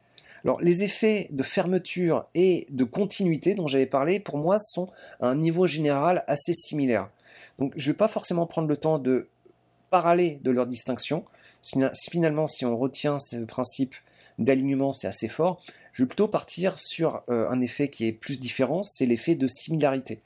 Alors 0.45 0.61
les 0.61 0.85
effets 0.85 1.29
de 1.31 1.43
fermeture 1.43 2.27
et 2.35 2.67
de 2.71 2.85
continuité 2.85 3.55
dont 3.55 3.67
j'avais 3.67 3.87
parlé, 3.87 4.21
pour 4.21 4.39
moi, 4.39 4.59
sont 4.59 4.89
à 5.21 5.29
un 5.29 5.35
niveau 5.35 5.67
général 5.67 6.25
assez 6.29 6.55
similaire. 6.55 7.11
Donc 7.59 7.73
je 7.77 7.89
ne 7.89 7.93
vais 7.93 7.97
pas 7.97 8.09
forcément 8.09 8.47
prendre 8.47 8.69
le 8.69 8.77
temps 8.77 8.99
de 8.99 9.29
parler 9.91 10.41
de 10.43 10.51
leur 10.51 10.67
distinction. 10.67 11.25
Finalement, 11.63 12.49
si 12.49 12.65
on 12.65 12.77
retient 12.77 13.19
ce 13.19 13.37
principe 13.37 13.95
d'alignement, 14.39 14.93
c'est 14.93 15.07
assez 15.07 15.29
fort. 15.29 15.63
Je 15.93 16.03
vais 16.03 16.07
plutôt 16.07 16.29
partir 16.29 16.79
sur 16.79 17.23
euh, 17.29 17.49
un 17.49 17.61
effet 17.61 17.89
qui 17.89 18.07
est 18.07 18.13
plus 18.13 18.39
différent, 18.39 18.83
c'est 18.83 19.07
l'effet 19.07 19.35
de 19.35 19.47
similarité. 19.49 20.21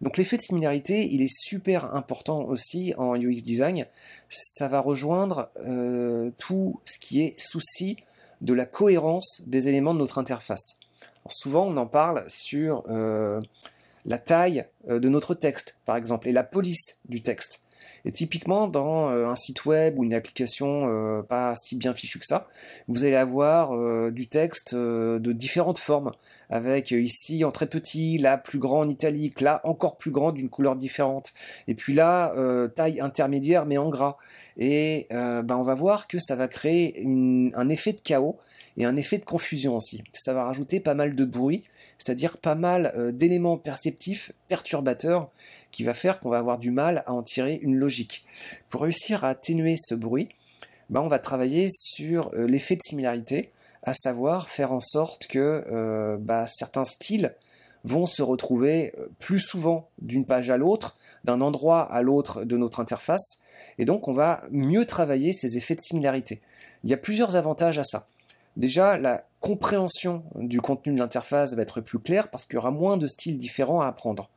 Donc 0.00 0.16
l'effet 0.16 0.36
de 0.36 0.42
similarité, 0.42 1.08
il 1.12 1.22
est 1.22 1.32
super 1.32 1.94
important 1.94 2.42
aussi 2.42 2.92
en 2.96 3.14
UX 3.14 3.42
design. 3.42 3.86
Ça 4.28 4.66
va 4.66 4.80
rejoindre 4.80 5.50
euh, 5.58 6.30
tout 6.38 6.80
ce 6.86 6.98
qui 6.98 7.22
est 7.22 7.38
souci 7.38 7.96
de 8.40 8.54
la 8.54 8.66
cohérence 8.66 9.42
des 9.46 9.68
éléments 9.68 9.94
de 9.94 10.00
notre 10.00 10.18
interface. 10.18 10.78
souvent, 11.28 11.68
on 11.68 11.76
en 11.76 11.86
parle 11.86 12.24
sur 12.26 12.82
euh, 12.88 13.40
la 14.04 14.18
taille 14.18 14.66
de 14.88 15.08
notre 15.08 15.34
texte, 15.34 15.78
par 15.84 15.96
exemple, 15.96 16.26
et 16.26 16.32
la 16.32 16.42
police 16.42 16.96
du 17.08 17.22
texte. 17.22 17.60
Et 18.04 18.12
typiquement, 18.12 18.66
dans 18.66 19.10
euh, 19.10 19.26
un 19.26 19.36
site 19.36 19.64
web 19.64 19.98
ou 19.98 20.04
une 20.04 20.14
application 20.14 20.88
euh, 20.88 21.22
pas 21.22 21.54
si 21.56 21.76
bien 21.76 21.94
fichue 21.94 22.18
que 22.18 22.26
ça, 22.26 22.48
vous 22.88 23.04
allez 23.04 23.16
avoir 23.16 23.72
euh, 23.72 24.10
du 24.10 24.26
texte 24.26 24.74
de 24.74 25.32
différentes 25.32 25.78
formes, 25.78 26.10
avec 26.50 26.90
ici 26.90 27.44
en 27.44 27.52
très 27.52 27.66
petit, 27.66 28.18
là 28.18 28.36
plus 28.36 28.58
grand 28.58 28.80
en 28.80 28.88
italique, 28.88 29.40
là 29.40 29.60
encore 29.64 29.96
plus 29.96 30.10
grand 30.10 30.32
d'une 30.32 30.48
couleur 30.48 30.76
différente, 30.76 31.32
et 31.68 31.74
puis 31.74 31.94
là 31.94 32.34
taille 32.74 33.00
intermédiaire 33.00 33.66
mais 33.66 33.78
en 33.78 33.88
gras. 33.88 34.16
Et 34.58 35.06
ben, 35.10 35.56
on 35.56 35.62
va 35.62 35.74
voir 35.74 36.06
que 36.08 36.18
ça 36.18 36.36
va 36.36 36.48
créer 36.48 37.02
un 37.54 37.68
effet 37.68 37.92
de 37.92 38.00
chaos 38.00 38.38
et 38.76 38.84
un 38.84 38.96
effet 38.96 39.18
de 39.18 39.24
confusion 39.24 39.76
aussi. 39.76 40.02
Ça 40.12 40.32
va 40.32 40.44
rajouter 40.44 40.80
pas 40.80 40.94
mal 40.94 41.14
de 41.14 41.24
bruit, 41.24 41.62
c'est-à-dire 41.98 42.38
pas 42.38 42.54
mal 42.54 43.12
d'éléments 43.14 43.58
perceptifs 43.58 44.32
perturbateurs 44.48 45.30
qui 45.70 45.84
va 45.84 45.94
faire 45.94 46.20
qu'on 46.20 46.30
va 46.30 46.38
avoir 46.38 46.58
du 46.58 46.70
mal 46.70 47.02
à 47.06 47.12
en 47.12 47.22
tirer 47.22 47.58
une 47.62 47.76
logique. 47.76 48.24
Pour 48.70 48.82
réussir 48.82 49.24
à 49.24 49.28
atténuer 49.28 49.76
ce 49.76 49.94
bruit, 49.94 50.28
ben 50.92 51.00
on 51.00 51.08
va 51.08 51.18
travailler 51.18 51.68
sur 51.72 52.30
euh, 52.34 52.46
l'effet 52.46 52.76
de 52.76 52.82
similarité, 52.82 53.50
à 53.82 53.94
savoir 53.94 54.48
faire 54.48 54.72
en 54.72 54.82
sorte 54.82 55.26
que 55.26 55.64
euh, 55.72 56.18
bah, 56.20 56.46
certains 56.46 56.84
styles 56.84 57.34
vont 57.84 58.06
se 58.06 58.22
retrouver 58.22 58.92
euh, 58.98 59.08
plus 59.18 59.40
souvent 59.40 59.88
d'une 60.00 60.26
page 60.26 60.50
à 60.50 60.58
l'autre, 60.58 60.96
d'un 61.24 61.40
endroit 61.40 61.80
à 61.80 62.02
l'autre 62.02 62.44
de 62.44 62.56
notre 62.58 62.78
interface, 62.78 63.38
et 63.78 63.86
donc 63.86 64.06
on 64.06 64.12
va 64.12 64.44
mieux 64.50 64.84
travailler 64.84 65.32
ces 65.32 65.56
effets 65.56 65.74
de 65.74 65.80
similarité. 65.80 66.40
Il 66.84 66.90
y 66.90 66.94
a 66.94 66.98
plusieurs 66.98 67.36
avantages 67.36 67.78
à 67.78 67.84
ça. 67.84 68.06
Déjà, 68.56 68.98
la 68.98 69.24
compréhension 69.40 70.24
du 70.34 70.60
contenu 70.60 70.94
de 70.94 70.98
l'interface 70.98 71.54
va 71.54 71.62
être 71.62 71.80
plus 71.80 71.98
claire 71.98 72.28
parce 72.28 72.44
qu'il 72.44 72.54
y 72.54 72.58
aura 72.58 72.70
moins 72.70 72.96
de 72.96 73.06
styles 73.06 73.38
différents 73.38 73.80
à 73.80 73.86
apprendre. 73.86 74.28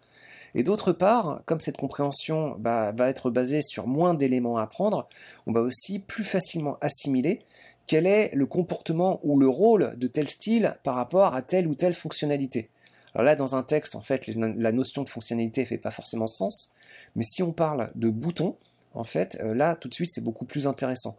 Et 0.55 0.63
d'autre 0.63 0.93
part, 0.93 1.41
comme 1.45 1.59
cette 1.59 1.75
compréhension 1.75 2.55
bah, 2.57 2.93
va 2.93 3.09
être 3.09 3.29
basée 3.29 3.61
sur 3.61 3.87
moins 3.87 4.13
d'éléments 4.13 4.57
à 4.57 4.63
apprendre, 4.63 5.09
on 5.47 5.51
va 5.51 5.59
aussi 5.59 5.99
plus 5.99 6.23
facilement 6.23 6.77
assimiler 6.79 7.39
quel 7.87 8.07
est 8.07 8.33
le 8.33 8.45
comportement 8.45 9.19
ou 9.23 9.37
le 9.37 9.49
rôle 9.49 9.95
de 9.97 10.07
tel 10.07 10.29
style 10.29 10.75
par 10.83 10.95
rapport 10.95 11.35
à 11.35 11.41
telle 11.41 11.67
ou 11.67 11.75
telle 11.75 11.93
fonctionnalité. 11.93 12.69
Alors 13.13 13.25
là, 13.25 13.35
dans 13.35 13.55
un 13.55 13.63
texte, 13.63 13.95
en 13.95 14.01
fait, 14.01 14.27
la 14.27 14.71
notion 14.71 15.03
de 15.03 15.09
fonctionnalité 15.09 15.61
ne 15.61 15.67
fait 15.67 15.77
pas 15.77 15.91
forcément 15.91 16.27
sens, 16.27 16.73
mais 17.15 17.23
si 17.23 17.43
on 17.43 17.51
parle 17.51 17.91
de 17.95 18.09
boutons, 18.09 18.57
en 18.95 19.03
fait, 19.03 19.37
euh, 19.43 19.53
là, 19.53 19.75
tout 19.75 19.89
de 19.89 19.93
suite, 19.93 20.09
c'est 20.11 20.23
beaucoup 20.23 20.45
plus 20.45 20.67
intéressant. 20.67 21.17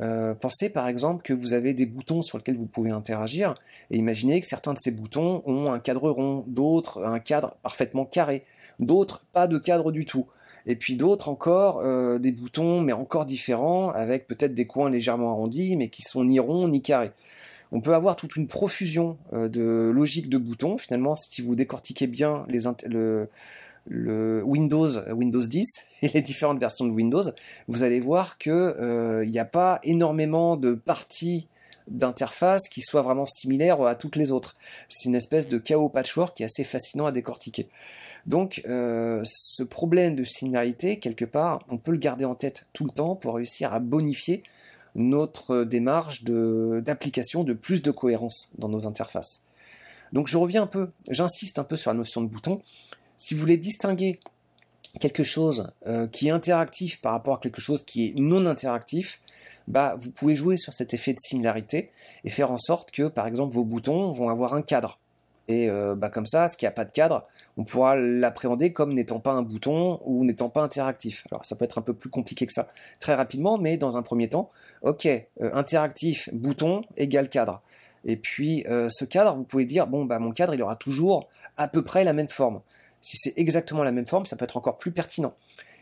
Euh, 0.00 0.34
pensez 0.34 0.70
par 0.70 0.88
exemple 0.88 1.22
que 1.22 1.32
vous 1.32 1.52
avez 1.52 1.74
des 1.74 1.86
boutons 1.86 2.22
sur 2.22 2.38
lesquels 2.38 2.56
vous 2.56 2.66
pouvez 2.66 2.90
interagir, 2.90 3.54
et 3.90 3.98
imaginez 3.98 4.40
que 4.40 4.46
certains 4.46 4.72
de 4.72 4.78
ces 4.80 4.90
boutons 4.90 5.42
ont 5.46 5.70
un 5.70 5.78
cadre 5.78 6.10
rond, 6.10 6.44
d'autres 6.46 7.04
un 7.04 7.20
cadre 7.20 7.56
parfaitement 7.62 8.06
carré, 8.06 8.44
d'autres 8.78 9.22
pas 9.32 9.46
de 9.46 9.58
cadre 9.58 9.92
du 9.92 10.06
tout. 10.06 10.26
Et 10.66 10.76
puis 10.76 10.96
d'autres 10.96 11.28
encore 11.28 11.80
euh, 11.80 12.18
des 12.18 12.32
boutons, 12.32 12.80
mais 12.80 12.92
encore 12.92 13.26
différents, 13.26 13.90
avec 13.90 14.26
peut-être 14.26 14.54
des 14.54 14.66
coins 14.66 14.90
légèrement 14.90 15.30
arrondis, 15.30 15.76
mais 15.76 15.88
qui 15.88 16.02
sont 16.02 16.24
ni 16.24 16.40
ronds 16.40 16.68
ni 16.68 16.82
carrés 16.82 17.12
on 17.72 17.80
peut 17.80 17.94
avoir 17.94 18.16
toute 18.16 18.34
une 18.34 18.48
profusion 18.48 19.16
de 19.32 19.92
logiques 19.94 20.28
de 20.28 20.38
boutons. 20.38 20.76
Finalement, 20.76 21.14
si 21.14 21.40
vous 21.40 21.54
décortiquez 21.54 22.08
bien 22.08 22.44
les, 22.48 22.62
le, 22.88 23.28
le 23.86 24.42
Windows, 24.44 24.88
Windows 25.12 25.42
10 25.42 25.66
et 26.02 26.08
les 26.08 26.22
différentes 26.22 26.60
versions 26.60 26.86
de 26.86 26.92
Windows, 26.92 27.22
vous 27.68 27.82
allez 27.82 28.00
voir 28.00 28.38
que 28.38 28.50
euh, 28.50 29.24
n'y 29.26 29.38
a 29.38 29.44
pas 29.44 29.80
énormément 29.82 30.56
de 30.56 30.74
parties 30.74 31.48
d'interface 31.88 32.68
qui 32.68 32.82
soient 32.82 33.02
vraiment 33.02 33.26
similaires 33.26 33.82
à 33.82 33.94
toutes 33.94 34.16
les 34.16 34.32
autres. 34.32 34.54
C'est 34.88 35.08
une 35.08 35.14
espèce 35.14 35.48
de 35.48 35.58
chaos 35.58 35.88
patchwork 35.88 36.36
qui 36.36 36.42
est 36.42 36.46
assez 36.46 36.64
fascinant 36.64 37.06
à 37.06 37.12
décortiquer. 37.12 37.68
Donc 38.26 38.62
euh, 38.68 39.22
ce 39.24 39.62
problème 39.62 40.14
de 40.14 40.24
similarité, 40.24 40.98
quelque 40.98 41.24
part, 41.24 41.60
on 41.68 41.78
peut 41.78 41.92
le 41.92 41.98
garder 41.98 42.24
en 42.24 42.34
tête 42.34 42.68
tout 42.72 42.84
le 42.84 42.90
temps 42.90 43.16
pour 43.16 43.34
réussir 43.34 43.72
à 43.72 43.80
bonifier 43.80 44.42
notre 44.94 45.64
démarche 45.64 46.24
d'application 46.24 47.44
de 47.44 47.52
plus 47.52 47.82
de 47.82 47.90
cohérence 47.90 48.50
dans 48.58 48.68
nos 48.68 48.86
interfaces. 48.86 49.42
Donc 50.12 50.26
je 50.26 50.36
reviens 50.36 50.62
un 50.62 50.66
peu, 50.66 50.90
j'insiste 51.08 51.58
un 51.58 51.64
peu 51.64 51.76
sur 51.76 51.92
la 51.92 51.96
notion 51.96 52.20
de 52.20 52.26
bouton. 52.26 52.60
Si 53.20 53.34
vous 53.34 53.40
voulez 53.40 53.58
distinguer 53.58 54.18
quelque 54.98 55.22
chose 55.22 55.70
euh, 55.86 56.06
qui 56.06 56.28
est 56.28 56.30
interactif 56.30 57.02
par 57.02 57.12
rapport 57.12 57.34
à 57.34 57.38
quelque 57.38 57.60
chose 57.60 57.84
qui 57.84 58.06
est 58.06 58.14
non 58.16 58.46
interactif, 58.46 59.20
bah, 59.68 59.94
vous 59.98 60.10
pouvez 60.10 60.34
jouer 60.34 60.56
sur 60.56 60.72
cet 60.72 60.94
effet 60.94 61.12
de 61.12 61.18
similarité 61.20 61.90
et 62.24 62.30
faire 62.30 62.50
en 62.50 62.56
sorte 62.56 62.90
que, 62.90 63.08
par 63.08 63.26
exemple, 63.26 63.54
vos 63.54 63.64
boutons 63.64 64.10
vont 64.10 64.30
avoir 64.30 64.54
un 64.54 64.62
cadre. 64.62 64.98
Et 65.48 65.68
euh, 65.68 65.94
bah, 65.94 66.08
comme 66.08 66.24
ça, 66.24 66.48
ce 66.48 66.56
qui 66.56 66.64
n'a 66.64 66.70
pas 66.70 66.86
de 66.86 66.92
cadre, 66.92 67.22
on 67.58 67.64
pourra 67.64 67.94
l'appréhender 67.94 68.72
comme 68.72 68.94
n'étant 68.94 69.20
pas 69.20 69.32
un 69.32 69.42
bouton 69.42 70.00
ou 70.06 70.24
n'étant 70.24 70.48
pas 70.48 70.62
interactif. 70.62 71.26
Alors 71.30 71.44
ça 71.44 71.56
peut 71.56 71.66
être 71.66 71.76
un 71.76 71.82
peu 71.82 71.92
plus 71.92 72.08
compliqué 72.08 72.46
que 72.46 72.52
ça 72.54 72.68
très 73.00 73.14
rapidement, 73.14 73.58
mais 73.58 73.76
dans 73.76 73.98
un 73.98 74.02
premier 74.02 74.28
temps, 74.28 74.50
ok, 74.80 75.04
euh, 75.06 75.20
interactif, 75.52 76.30
bouton 76.32 76.80
égale 76.96 77.28
cadre. 77.28 77.60
Et 78.06 78.16
puis 78.16 78.64
ce 78.66 79.04
cadre, 79.04 79.34
vous 79.34 79.44
pouvez 79.44 79.66
dire, 79.66 79.86
bon, 79.86 80.06
bah, 80.06 80.18
mon 80.18 80.32
cadre, 80.32 80.54
il 80.54 80.62
aura 80.62 80.74
toujours 80.74 81.28
à 81.58 81.68
peu 81.68 81.82
près 81.82 82.02
la 82.02 82.14
même 82.14 82.28
forme. 82.28 82.62
Si 83.02 83.16
c'est 83.16 83.34
exactement 83.36 83.82
la 83.82 83.92
même 83.92 84.06
forme, 84.06 84.26
ça 84.26 84.36
peut 84.36 84.44
être 84.44 84.56
encore 84.56 84.78
plus 84.78 84.92
pertinent. 84.92 85.32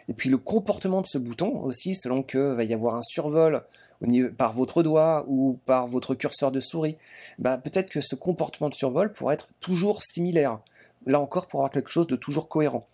Et 0.08 0.14
puis 0.14 0.30
le 0.30 0.38
comportement 0.38 1.02
de 1.02 1.06
ce 1.06 1.18
bouton 1.18 1.60
aussi, 1.60 1.94
selon 1.94 2.22
que 2.22 2.52
va 2.54 2.64
y 2.64 2.72
avoir 2.72 2.94
un 2.94 3.02
survol 3.02 3.62
par 4.37 4.54
votre 4.54 4.82
doigt 4.82 5.25
ou 5.28 5.58
par 5.66 5.87
votre 5.87 6.14
curseur 6.14 6.50
de 6.50 6.60
souris, 6.60 6.96
bah, 7.38 7.58
peut-être 7.58 7.90
que 7.90 8.00
ce 8.00 8.14
comportement 8.14 8.70
de 8.70 8.75
survol 8.75 9.12
pourrait 9.12 9.34
être 9.34 9.48
toujours 9.60 10.02
similaire. 10.02 10.60
Là 11.06 11.20
encore, 11.20 11.46
pour 11.46 11.60
avoir 11.60 11.70
quelque 11.70 11.90
chose 11.90 12.06
de 12.06 12.16
toujours 12.16 12.48
cohérent. 12.48 12.87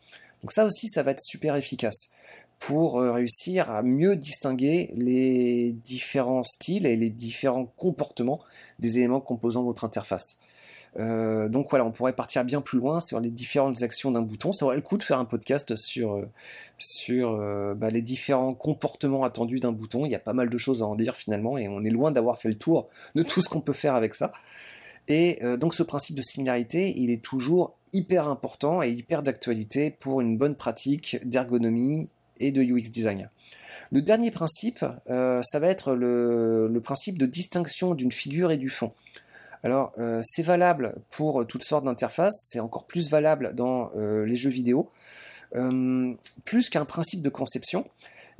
Donc 0.42 0.52
ça 0.52 0.64
aussi, 0.64 0.88
ça 0.88 1.02
va 1.02 1.12
être 1.12 1.22
super 1.22 1.56
efficace 1.56 2.10
pour 2.58 2.98
euh, 2.98 3.12
réussir 3.12 3.70
à 3.70 3.82
mieux 3.82 4.16
distinguer 4.16 4.90
les 4.94 5.72
différents 5.72 6.42
styles 6.42 6.86
et 6.86 6.96
les 6.96 7.10
différents 7.10 7.66
comportements 7.76 8.40
des 8.78 8.98
éléments 8.98 9.20
composant 9.20 9.62
votre 9.62 9.84
interface. 9.84 10.38
Euh, 10.98 11.48
donc 11.48 11.68
voilà, 11.70 11.84
on 11.84 11.90
pourrait 11.90 12.12
partir 12.12 12.44
bien 12.44 12.60
plus 12.60 12.78
loin 12.78 13.00
sur 13.00 13.20
les 13.20 13.30
différentes 13.30 13.82
actions 13.82 14.10
d'un 14.10 14.22
bouton. 14.22 14.52
Ça 14.52 14.66
aurait 14.66 14.76
le 14.76 14.82
coup 14.82 14.96
de 14.96 15.02
faire 15.02 15.18
un 15.18 15.24
podcast 15.24 15.76
sur, 15.76 16.14
euh, 16.14 16.28
sur 16.78 17.32
euh, 17.32 17.74
bah, 17.74 17.90
les 17.90 18.02
différents 18.02 18.54
comportements 18.54 19.24
attendus 19.24 19.60
d'un 19.60 19.72
bouton. 19.72 20.06
Il 20.06 20.12
y 20.12 20.14
a 20.14 20.20
pas 20.20 20.32
mal 20.32 20.48
de 20.48 20.58
choses 20.58 20.82
à 20.82 20.86
en 20.86 20.94
dire 20.94 21.16
finalement 21.16 21.58
et 21.58 21.68
on 21.68 21.84
est 21.84 21.90
loin 21.90 22.10
d'avoir 22.10 22.38
fait 22.38 22.48
le 22.48 22.54
tour 22.54 22.88
de 23.14 23.22
tout 23.22 23.40
ce 23.40 23.48
qu'on 23.48 23.60
peut 23.60 23.72
faire 23.72 23.94
avec 23.94 24.14
ça. 24.14 24.32
Et 25.06 25.38
donc 25.58 25.74
ce 25.74 25.82
principe 25.82 26.16
de 26.16 26.22
similarité, 26.22 26.94
il 26.96 27.10
est 27.10 27.22
toujours 27.22 27.76
hyper 27.92 28.26
important 28.26 28.82
et 28.82 28.90
hyper 28.90 29.22
d'actualité 29.22 29.90
pour 29.90 30.22
une 30.22 30.38
bonne 30.38 30.54
pratique 30.54 31.18
d'ergonomie 31.28 32.08
et 32.38 32.52
de 32.52 32.62
UX 32.62 32.90
design. 32.90 33.28
Le 33.92 34.00
dernier 34.00 34.30
principe, 34.30 34.78
ça 35.06 35.58
va 35.58 35.66
être 35.68 35.92
le 35.92 36.80
principe 36.82 37.18
de 37.18 37.26
distinction 37.26 37.92
d'une 37.92 38.12
figure 38.12 38.50
et 38.50 38.56
du 38.56 38.70
fond. 38.70 38.92
Alors, 39.64 39.92
euh, 39.98 40.20
c'est 40.22 40.42
valable 40.42 40.94
pour 41.10 41.46
toutes 41.46 41.64
sortes 41.64 41.84
d'interfaces, 41.84 42.48
c'est 42.50 42.60
encore 42.60 42.84
plus 42.84 43.10
valable 43.10 43.54
dans 43.54 43.90
euh, 43.96 44.24
les 44.24 44.36
jeux 44.36 44.50
vidéo. 44.50 44.90
Euh, 45.56 46.14
plus 46.44 46.68
qu'un 46.68 46.84
principe 46.84 47.22
de 47.22 47.30
conception, 47.30 47.84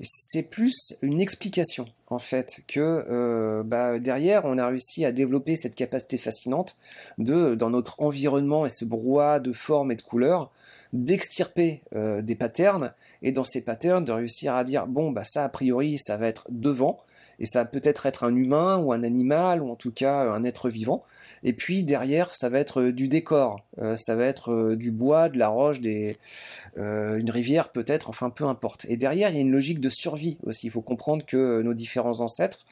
c'est 0.02 0.42
plus 0.42 0.94
une 1.02 1.20
explication 1.20 1.86
en 2.08 2.18
fait 2.18 2.62
que 2.66 3.04
euh, 3.08 3.62
bah, 3.62 3.98
derrière 3.98 4.44
on 4.44 4.58
a 4.58 4.66
réussi 4.66 5.04
à 5.04 5.12
développer 5.12 5.56
cette 5.56 5.74
capacité 5.74 6.18
fascinante 6.18 6.76
de 7.18 7.54
dans 7.54 7.70
notre 7.70 8.00
environnement 8.00 8.66
et 8.66 8.70
ce 8.70 8.84
brouhaha 8.84 9.38
de 9.40 9.52
formes 9.52 9.92
et 9.92 9.96
de 9.96 10.02
couleurs 10.02 10.50
d'extirper 10.92 11.82
euh, 11.94 12.22
des 12.22 12.34
patterns 12.34 12.92
et 13.22 13.32
dans 13.32 13.44
ces 13.44 13.62
patterns 13.62 14.04
de 14.04 14.12
réussir 14.12 14.54
à 14.54 14.64
dire 14.64 14.86
bon 14.86 15.12
bah 15.12 15.24
ça 15.24 15.44
a 15.44 15.48
priori 15.48 15.98
ça 15.98 16.16
va 16.16 16.26
être 16.26 16.46
devant 16.50 17.00
et 17.40 17.46
ça 17.46 17.60
va 17.60 17.64
peut-être 17.64 18.06
être 18.06 18.24
un 18.24 18.34
humain 18.34 18.78
ou 18.78 18.92
un 18.92 19.02
animal 19.02 19.62
ou 19.62 19.70
en 19.70 19.76
tout 19.76 19.92
cas 19.92 20.30
un 20.30 20.44
être 20.44 20.68
vivant 20.68 21.04
et 21.44 21.52
puis 21.52 21.84
derrière, 21.84 22.34
ça 22.34 22.48
va 22.48 22.58
être 22.58 22.80
euh, 22.80 22.92
du 22.92 23.06
décor, 23.06 23.60
euh, 23.78 23.96
ça 23.98 24.16
va 24.16 24.24
être 24.24 24.50
euh, 24.50 24.76
du 24.76 24.90
bois, 24.90 25.28
de 25.28 25.38
la 25.38 25.48
roche, 25.48 25.78
une 25.84 27.30
rivière 27.30 27.68
peut-être, 27.68 28.08
enfin 28.08 28.30
peu 28.30 28.44
importe. 28.44 28.86
Et 28.88 28.96
derrière, 28.96 29.28
il 29.28 29.34
y 29.34 29.38
a 29.38 29.42
une 29.42 29.52
logique 29.52 29.78
de 29.78 29.90
survie 29.90 30.38
aussi. 30.44 30.66
Il 30.66 30.70
faut 30.70 30.80
comprendre 30.80 31.24
que 31.24 31.60
nos 31.62 31.74
différents 31.74 32.20
ancêtres, 32.20 32.64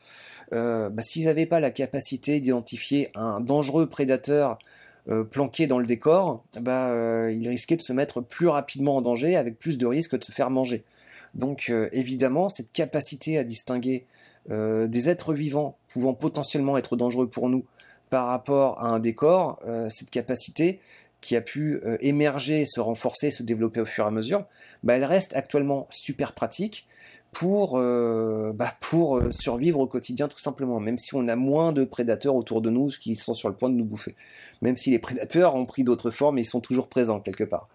bah, 0.50 0.90
s'ils 1.02 1.26
n'avaient 1.26 1.46
pas 1.46 1.60
la 1.60 1.70
capacité 1.70 2.40
d'identifier 2.40 3.10
un 3.14 3.40
dangereux 3.40 3.86
prédateur 3.86 4.58
planqué 5.30 5.66
dans 5.66 5.78
le 5.78 5.86
décor, 5.86 6.44
bah, 6.60 7.30
ils 7.30 7.48
risquaient 7.48 7.76
de 7.76 7.82
se 7.82 7.92
mettre 7.92 8.20
plus 8.20 8.48
rapidement 8.48 8.96
en 8.96 9.02
danger 9.02 9.36
avec 9.36 9.58
plus 9.58 9.78
de 9.78 9.86
risques 9.86 10.18
de 10.18 10.24
se 10.24 10.32
faire 10.32 10.50
manger. 10.50 10.84
Donc 11.34 11.72
évidemment, 11.92 12.48
cette 12.48 12.72
capacité 12.72 13.38
à 13.38 13.44
distinguer 13.44 14.04
des 14.48 15.08
êtres 15.08 15.34
vivants 15.34 15.76
pouvant 15.88 16.14
potentiellement 16.14 16.76
être 16.76 16.96
dangereux 16.96 17.28
pour 17.28 17.48
nous 17.48 17.64
par 18.12 18.26
rapport 18.26 18.78
à 18.78 18.88
un 18.88 18.98
décor, 18.98 19.58
euh, 19.64 19.88
cette 19.88 20.10
capacité 20.10 20.80
qui 21.22 21.34
a 21.34 21.40
pu 21.40 21.80
euh, 21.82 21.96
émerger, 22.00 22.66
se 22.66 22.78
renforcer, 22.78 23.30
se 23.30 23.42
développer 23.42 23.80
au 23.80 23.86
fur 23.86 24.04
et 24.04 24.06
à 24.06 24.10
mesure, 24.10 24.44
bah, 24.82 24.96
elle 24.96 25.06
reste 25.06 25.34
actuellement 25.34 25.86
super 25.88 26.34
pratique 26.34 26.86
pour, 27.32 27.78
euh, 27.78 28.52
bah, 28.54 28.74
pour 28.80 29.18
survivre 29.30 29.78
au 29.78 29.86
quotidien 29.86 30.28
tout 30.28 30.38
simplement, 30.38 30.78
même 30.78 30.98
si 30.98 31.14
on 31.14 31.26
a 31.26 31.36
moins 31.36 31.72
de 31.72 31.84
prédateurs 31.84 32.34
autour 32.34 32.60
de 32.60 32.68
nous 32.68 32.88
qui 33.00 33.16
sont 33.16 33.32
sur 33.32 33.48
le 33.48 33.54
point 33.54 33.70
de 33.70 33.76
nous 33.76 33.86
bouffer. 33.86 34.14
Même 34.60 34.76
si 34.76 34.90
les 34.90 34.98
prédateurs 34.98 35.54
ont 35.54 35.64
pris 35.64 35.82
d'autres 35.82 36.10
formes, 36.10 36.38
ils 36.38 36.44
sont 36.44 36.60
toujours 36.60 36.88
présents 36.88 37.18
quelque 37.18 37.44
part. 37.44 37.70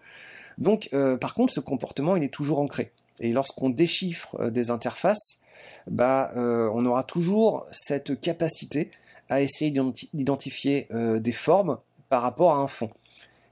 Donc 0.56 0.88
par 1.20 1.34
contre, 1.34 1.52
ce 1.52 1.58
comportement, 1.58 2.14
il 2.14 2.22
est 2.22 2.32
toujours 2.32 2.60
ancré. 2.60 2.92
Et 3.18 3.32
lorsqu'on 3.32 3.70
déchiffre 3.70 4.50
des 4.50 4.70
interfaces, 4.70 5.40
bah, 5.90 6.32
on 6.36 6.84
aura 6.86 7.02
toujours 7.02 7.66
cette 7.72 8.20
capacité 8.20 8.90
à 9.28 9.42
essayer 9.42 9.70
d'identifier 9.70 10.86
euh, 10.92 11.18
des 11.18 11.32
formes 11.32 11.78
par 12.08 12.22
rapport 12.22 12.52
à 12.52 12.58
un 12.58 12.66
fond. 12.66 12.90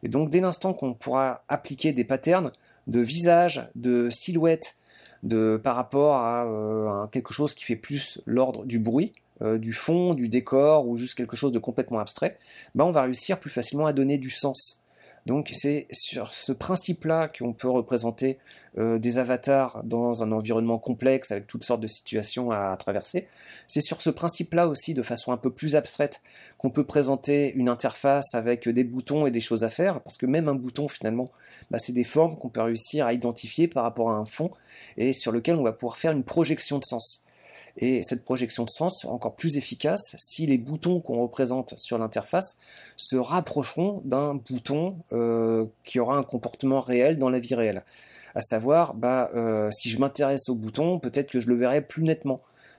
Et 0.02 0.08
donc 0.08 0.30
dès 0.30 0.40
l'instant 0.40 0.72
qu'on 0.72 0.94
pourra 0.94 1.44
appliquer 1.48 1.92
des 1.92 2.04
patterns 2.04 2.52
de 2.86 3.00
visage, 3.00 3.68
de 3.74 4.08
silhouette, 4.10 4.76
de, 5.22 5.60
par 5.62 5.76
rapport 5.76 6.16
à, 6.16 6.44
euh, 6.44 7.06
quelque 7.08 7.32
chose 7.32 7.54
qui 7.54 7.64
fait 7.64 7.76
plus 7.76 8.20
l'ordre 8.26 8.64
du 8.64 8.78
bruit, 8.78 9.12
euh, 9.42 9.58
du 9.58 9.72
fond, 9.72 10.14
du 10.14 10.28
décor 10.28 10.86
ou 10.86 10.96
juste 10.96 11.14
quelque 11.14 11.36
chose 11.36 11.52
de 11.52 11.58
complètement 11.58 11.98
abstrait, 11.98 12.38
ben 12.74 12.84
on 12.84 12.92
va 12.92 13.02
réussir 13.02 13.40
plus 13.40 13.50
facilement 13.50 13.86
à 13.86 13.92
donner 13.92 14.18
du 14.18 14.30
sens 14.30 14.82
donc 15.26 15.50
c'est 15.52 15.88
sur 15.90 16.32
ce 16.32 16.52
principe-là 16.52 17.28
qu'on 17.28 17.52
peut 17.52 17.68
représenter 17.68 18.38
euh, 18.78 18.98
des 18.98 19.18
avatars 19.18 19.82
dans 19.82 20.22
un 20.22 20.30
environnement 20.30 20.78
complexe 20.78 21.32
avec 21.32 21.48
toutes 21.48 21.64
sortes 21.64 21.80
de 21.80 21.88
situations 21.88 22.52
à, 22.52 22.76
traverser. 22.76 23.26
C'est 23.66 23.80
sur 23.80 24.02
ce 24.02 24.10
principe-là 24.10 24.68
aussi, 24.68 24.94
de 24.94 25.02
façon 25.02 25.32
un 25.32 25.36
peu 25.36 25.50
plus 25.50 25.74
abstraite, 25.74 26.22
qu'on 26.58 26.70
peut 26.70 26.84
présenter 26.84 27.52
une 27.54 27.68
interface 27.68 28.34
avec 28.34 28.68
des 28.68 28.84
boutons 28.84 29.26
et 29.26 29.32
des 29.32 29.40
choses 29.40 29.64
à 29.64 29.68
faire, 29.68 30.00
parce 30.00 30.16
que 30.16 30.26
même 30.26 30.48
un 30.48 30.54
bouton 30.54 30.86
finalement, 30.86 31.26
bah, 31.70 31.80
c'est 31.80 31.92
des 31.92 32.04
formes 32.04 32.38
qu'on 32.38 32.48
peut 32.48 32.62
réussir 32.62 33.06
à 33.06 33.12
identifier 33.12 33.66
par 33.66 33.82
rapport 33.82 34.10
à 34.10 34.14
un 34.14 34.26
fond 34.26 34.50
et 34.96 35.12
sur 35.12 35.32
lequel 35.32 35.56
on 35.56 35.64
va 35.64 35.72
pouvoir 35.72 35.98
faire 35.98 36.12
une 36.12 36.24
projection 36.24 36.78
de 36.78 36.84
sens. 36.84 37.25
Et 37.78 38.02
cette 38.02 38.24
projection 38.24 38.64
de 38.64 38.70
sens 38.70 39.00
sera 39.00 39.12
encore 39.12 39.34
plus 39.34 39.56
efficace 39.58 40.14
si 40.16 40.46
les 40.46 40.58
boutons 40.58 41.00
qu'on 41.00 41.20
représente 41.20 41.74
sur 41.76 41.98
l'interface 41.98 42.56
se 42.96 43.16
rapprocheront 43.16 44.00
d'un 44.04 44.34
bouton 44.34 44.96
euh, 45.12 45.66
qui 45.84 46.00
aura 46.00 46.16
un 46.16 46.22
comportement 46.22 46.80
réel 46.80 47.18
dans 47.18 47.28
la 47.28 47.38
vie 47.38 47.54
réelle. 47.54 47.84
À 48.34 48.42
savoir, 48.42 48.94
bah, 48.94 49.30
euh, 49.34 49.70
si 49.72 49.90
je 49.90 49.98
m'intéresse 49.98 50.48
au 50.48 50.54
bouton, 50.54 50.98
peut-être 50.98 51.30
que 51.30 51.40
je 51.40 51.48
le 51.48 51.54
verrai 51.54 51.82
plus 51.82 52.02
nettement. 52.02 52.38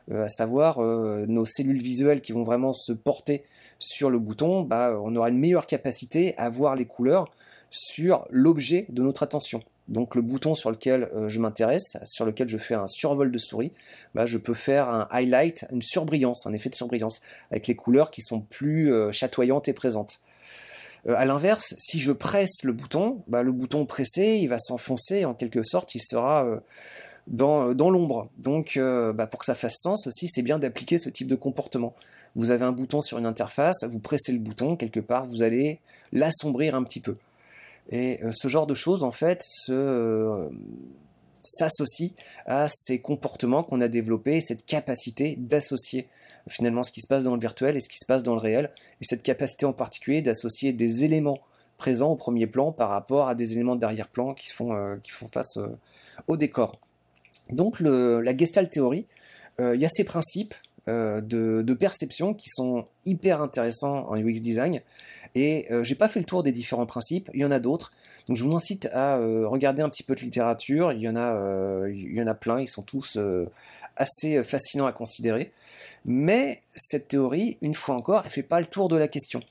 Euh, 0.09 0.25
à 0.25 0.29
savoir, 0.29 0.79
nos 0.79 1.45
cellules 1.45 1.81
visuelles 1.81 2.21
qui 2.21 2.31
vont 2.31 2.43
vraiment 2.43 2.73
se 2.73 2.93
porter 2.93 3.43
sur 3.79 4.09
le 4.09 4.17
bouton, 4.17 4.61
bah, 4.61 4.99
on 5.03 5.15
aura 5.15 5.29
une 5.29 5.37
meilleure 5.37 5.67
capacité 5.67 6.35
à 6.37 6.49
voir 6.49 6.75
les 6.75 6.85
couleurs 6.85 7.25
sur 7.69 8.25
l'objet 8.31 8.85
de 8.89 9.03
notre 9.03 9.23
attention 9.23 9.61
donc 9.87 10.15
le 10.15 10.21
bouton 10.21 10.55
sur 10.55 10.71
lequel 10.71 11.09
euh, 11.15 11.29
je 11.29 11.39
m'intéresse, 11.39 11.97
sur 12.05 12.25
lequel 12.25 12.49
je 12.49 12.57
fais 12.57 12.73
un 12.73 12.87
survol 12.87 13.31
de 13.31 13.37
souris, 13.37 13.71
bah, 14.15 14.25
je 14.25 14.37
peux 14.37 14.53
faire 14.53 14.89
un 14.89 15.07
highlight, 15.11 15.65
une 15.71 15.81
surbrillance, 15.81 16.45
un 16.45 16.53
effet 16.53 16.69
de 16.69 16.75
surbrillance, 16.75 17.21
avec 17.51 17.67
les 17.67 17.75
couleurs 17.75 18.11
qui 18.11 18.21
sont 18.21 18.41
plus 18.41 18.93
euh, 18.93 19.11
chatoyantes 19.11 19.67
et 19.67 19.73
présentes. 19.73 20.19
Euh, 21.07 21.15
à 21.15 21.25
l'inverse, 21.25 21.73
si 21.77 21.99
je 21.99 22.11
presse 22.11 22.63
le 22.63 22.73
bouton, 22.73 23.23
bah, 23.27 23.43
le 23.43 23.51
bouton 23.51 23.85
pressé, 23.85 24.39
il 24.41 24.47
va 24.47 24.59
s'enfoncer, 24.59 25.25
en 25.25 25.33
quelque 25.33 25.63
sorte, 25.63 25.95
il 25.95 26.01
sera 26.01 26.45
dans, 27.27 27.73
l'ombre. 27.73 28.25
Donc 28.37 28.77
bah, 28.77 29.27
pour 29.27 29.39
que 29.39 29.45
ça 29.45 29.55
fasse 29.55 29.77
sens 29.81 30.07
aussi, 30.07 30.27
c'est 30.27 30.41
bien 30.41 30.59
d'appliquer 30.59 30.97
ce 30.97 31.09
type 31.09 31.27
de 31.27 31.35
comportement. 31.35 31.95
Vous 32.35 32.51
avez 32.51 32.65
un 32.65 32.71
bouton 32.71 33.01
sur 33.01 33.17
une 33.17 33.25
interface, 33.25 33.83
vous 33.83 33.99
pressez 33.99 34.31
le 34.31 34.39
bouton, 34.39 34.75
quelque 34.75 34.99
part, 34.99 35.25
vous 35.25 35.43
allez 35.43 35.79
l'assombrir 36.11 36.75
un 36.75 36.83
petit 36.83 36.99
peu. 36.99 37.15
Et 37.89 38.23
euh, 38.23 38.31
ce 38.33 38.47
genre 38.47 38.67
de 38.67 38.73
choses, 38.73 39.03
en 39.03 39.11
fait, 39.11 39.43
euh, 39.69 40.49
s'associe 41.41 42.11
à 42.45 42.67
ces 42.69 42.99
comportements 42.99 43.63
qu'on 43.63 43.81
a 43.81 43.87
développés, 43.87 44.41
cette 44.41 44.65
capacité 44.65 45.35
d'associer 45.37 46.07
finalement 46.49 46.83
ce 46.83 46.91
qui 46.91 47.01
se 47.01 47.07
passe 47.07 47.25
dans 47.25 47.35
le 47.35 47.41
virtuel 47.41 47.75
et 47.75 47.79
ce 47.79 47.89
qui 47.89 47.97
se 47.97 48.05
passe 48.05 48.23
dans 48.23 48.33
le 48.33 48.39
réel, 48.39 48.71
et 49.01 49.05
cette 49.05 49.23
capacité 49.23 49.65
en 49.65 49.73
particulier 49.73 50.21
d'associer 50.21 50.73
des 50.73 51.03
éléments 51.03 51.39
présents 51.77 52.11
au 52.11 52.15
premier 52.15 52.47
plan 52.47 52.71
par 52.71 52.89
rapport 52.89 53.27
à 53.27 53.35
des 53.35 53.53
éléments 53.53 53.75
d'arrière-plan 53.75 54.33
qui 54.33 54.47
font, 54.49 54.73
euh, 54.73 54.95
qui 55.03 55.11
font 55.11 55.27
face 55.27 55.57
au 56.27 56.37
décor. 56.37 56.79
Donc 57.49 57.79
la 57.79 58.35
Gestalt 58.35 58.69
théorie, 58.69 59.07
il 59.59 59.79
y 59.79 59.85
a 59.85 59.89
ces 59.89 60.03
principes 60.03 60.53
de, 60.87 61.21
de, 61.61 61.73
perception 61.73 62.33
qui 62.33 62.49
sont 62.49 62.87
hyper 63.05 63.41
intéressants 63.41 64.07
en 64.09 64.17
UX 64.17 64.39
design 64.41 64.81
et 65.35 65.71
euh, 65.71 65.83
j'ai 65.83 65.95
pas 65.95 66.07
fait 66.07 66.19
le 66.19 66.25
tour 66.25 66.43
des 66.43 66.51
différents 66.51 66.85
principes, 66.85 67.29
il 67.33 67.41
y 67.41 67.45
en 67.45 67.51
a 67.51 67.59
d'autres. 67.59 67.91
Donc 68.27 68.37
je 68.37 68.43
vous 68.43 68.55
incite 68.55 68.89
à 68.91 69.17
euh, 69.17 69.47
regarder 69.47 69.81
un 69.81 69.89
petit 69.89 70.03
peu 70.03 70.15
de 70.15 70.21
littérature, 70.21 70.91
il 70.91 70.99
y 70.99 71.07
en 71.07 71.15
a, 71.15 71.35
euh, 71.35 71.93
il 71.93 72.15
y 72.15 72.21
en 72.21 72.27
a 72.27 72.33
plein, 72.33 72.59
ils 72.59 72.67
sont 72.67 72.81
tous 72.81 73.19
assez 73.95 74.43
fascinants 74.43 74.85
à 74.85 74.91
considérer. 74.91 75.51
Mais 76.05 76.61
cette 76.75 77.09
théorie, 77.09 77.57
une 77.61 77.75
fois 77.75 77.95
encore, 77.95 78.23
elle 78.25 78.31
fait 78.31 78.43
pas 78.43 78.59
le 78.59 78.65
tour 78.65 78.87
de 78.87 78.95
la 78.95 79.07
question. 79.07 79.41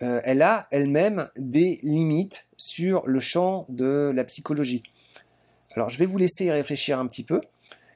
elle 0.00 0.42
a 0.42 0.66
elle-même 0.70 1.28
des 1.36 1.78
limites 1.82 2.46
sur 2.56 3.06
le 3.06 3.20
champ 3.20 3.66
de 3.68 4.12
la 4.14 4.24
psychologie. 4.24 4.82
Alors 5.74 5.90
je 5.90 5.98
vais 5.98 6.06
vous 6.06 6.18
laisser 6.18 6.46
y 6.46 6.50
réfléchir 6.50 6.98
un 6.98 7.06
petit 7.06 7.24
peu. 7.24 7.40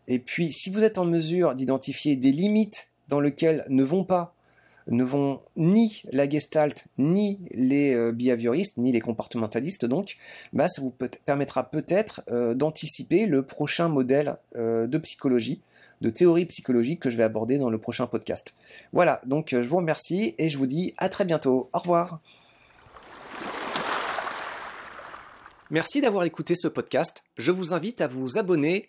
Et 0.09 0.19
puis 0.19 0.53
si 0.53 0.71
vous 0.71 0.83
êtes 0.83 0.99
en 0.99 1.05
mesure 1.05 1.55
d'identifier 1.55 2.17
des 2.17 2.33
limites 2.33 2.89
dans 3.09 3.21
lesquelles 3.21 3.65
ne 3.69 3.85
vont 3.85 4.05
pas 4.05 4.35
ne 4.91 5.05
vont 5.05 5.41
ni 5.57 6.03
la 6.13 6.29
gestalt, 6.29 6.87
ni 6.97 7.39
les 7.51 7.95
euh, 7.95 8.13
behavioristes, 8.13 8.79
ni 8.79 8.91
les 8.91 9.01
comportementalistes 9.01 9.85
donc, 9.85 10.17
bah, 10.53 10.69
ça 10.69 10.81
vous 10.81 10.95
permettra 11.27 11.71
peut-être 11.71 12.23
euh, 12.31 12.55
d'anticiper 12.55 13.27
le 13.27 13.43
prochain 13.43 13.89
modèle 13.89 14.37
euh, 14.57 14.87
de 14.87 14.99
psychologie, 14.99 15.61
de 16.01 16.11
théorie 16.11 16.47
psychologique 16.47 17.01
que 17.01 17.11
je 17.11 17.17
vais 17.17 17.23
aborder 17.23 17.59
dans 17.59 17.71
le 17.71 17.79
prochain 17.79 18.07
podcast. 18.07 18.55
Voilà, 18.93 19.21
donc 19.27 19.51
je 19.51 19.69
vous 19.69 19.77
remercie 19.77 20.35
et 20.39 20.49
je 20.49 20.57
vous 20.57 20.67
dis 20.67 20.95
à 20.97 21.09
très 21.09 21.25
bientôt. 21.25 21.69
Au 21.73 21.79
revoir. 21.79 22.21
Merci 25.71 26.01
d'avoir 26.01 26.25
écouté 26.25 26.55
ce 26.55 26.67
podcast. 26.67 27.25
Je 27.37 27.53
vous 27.53 27.75
invite 27.75 28.01
à 28.01 28.07
vous 28.07 28.39
abonner 28.39 28.89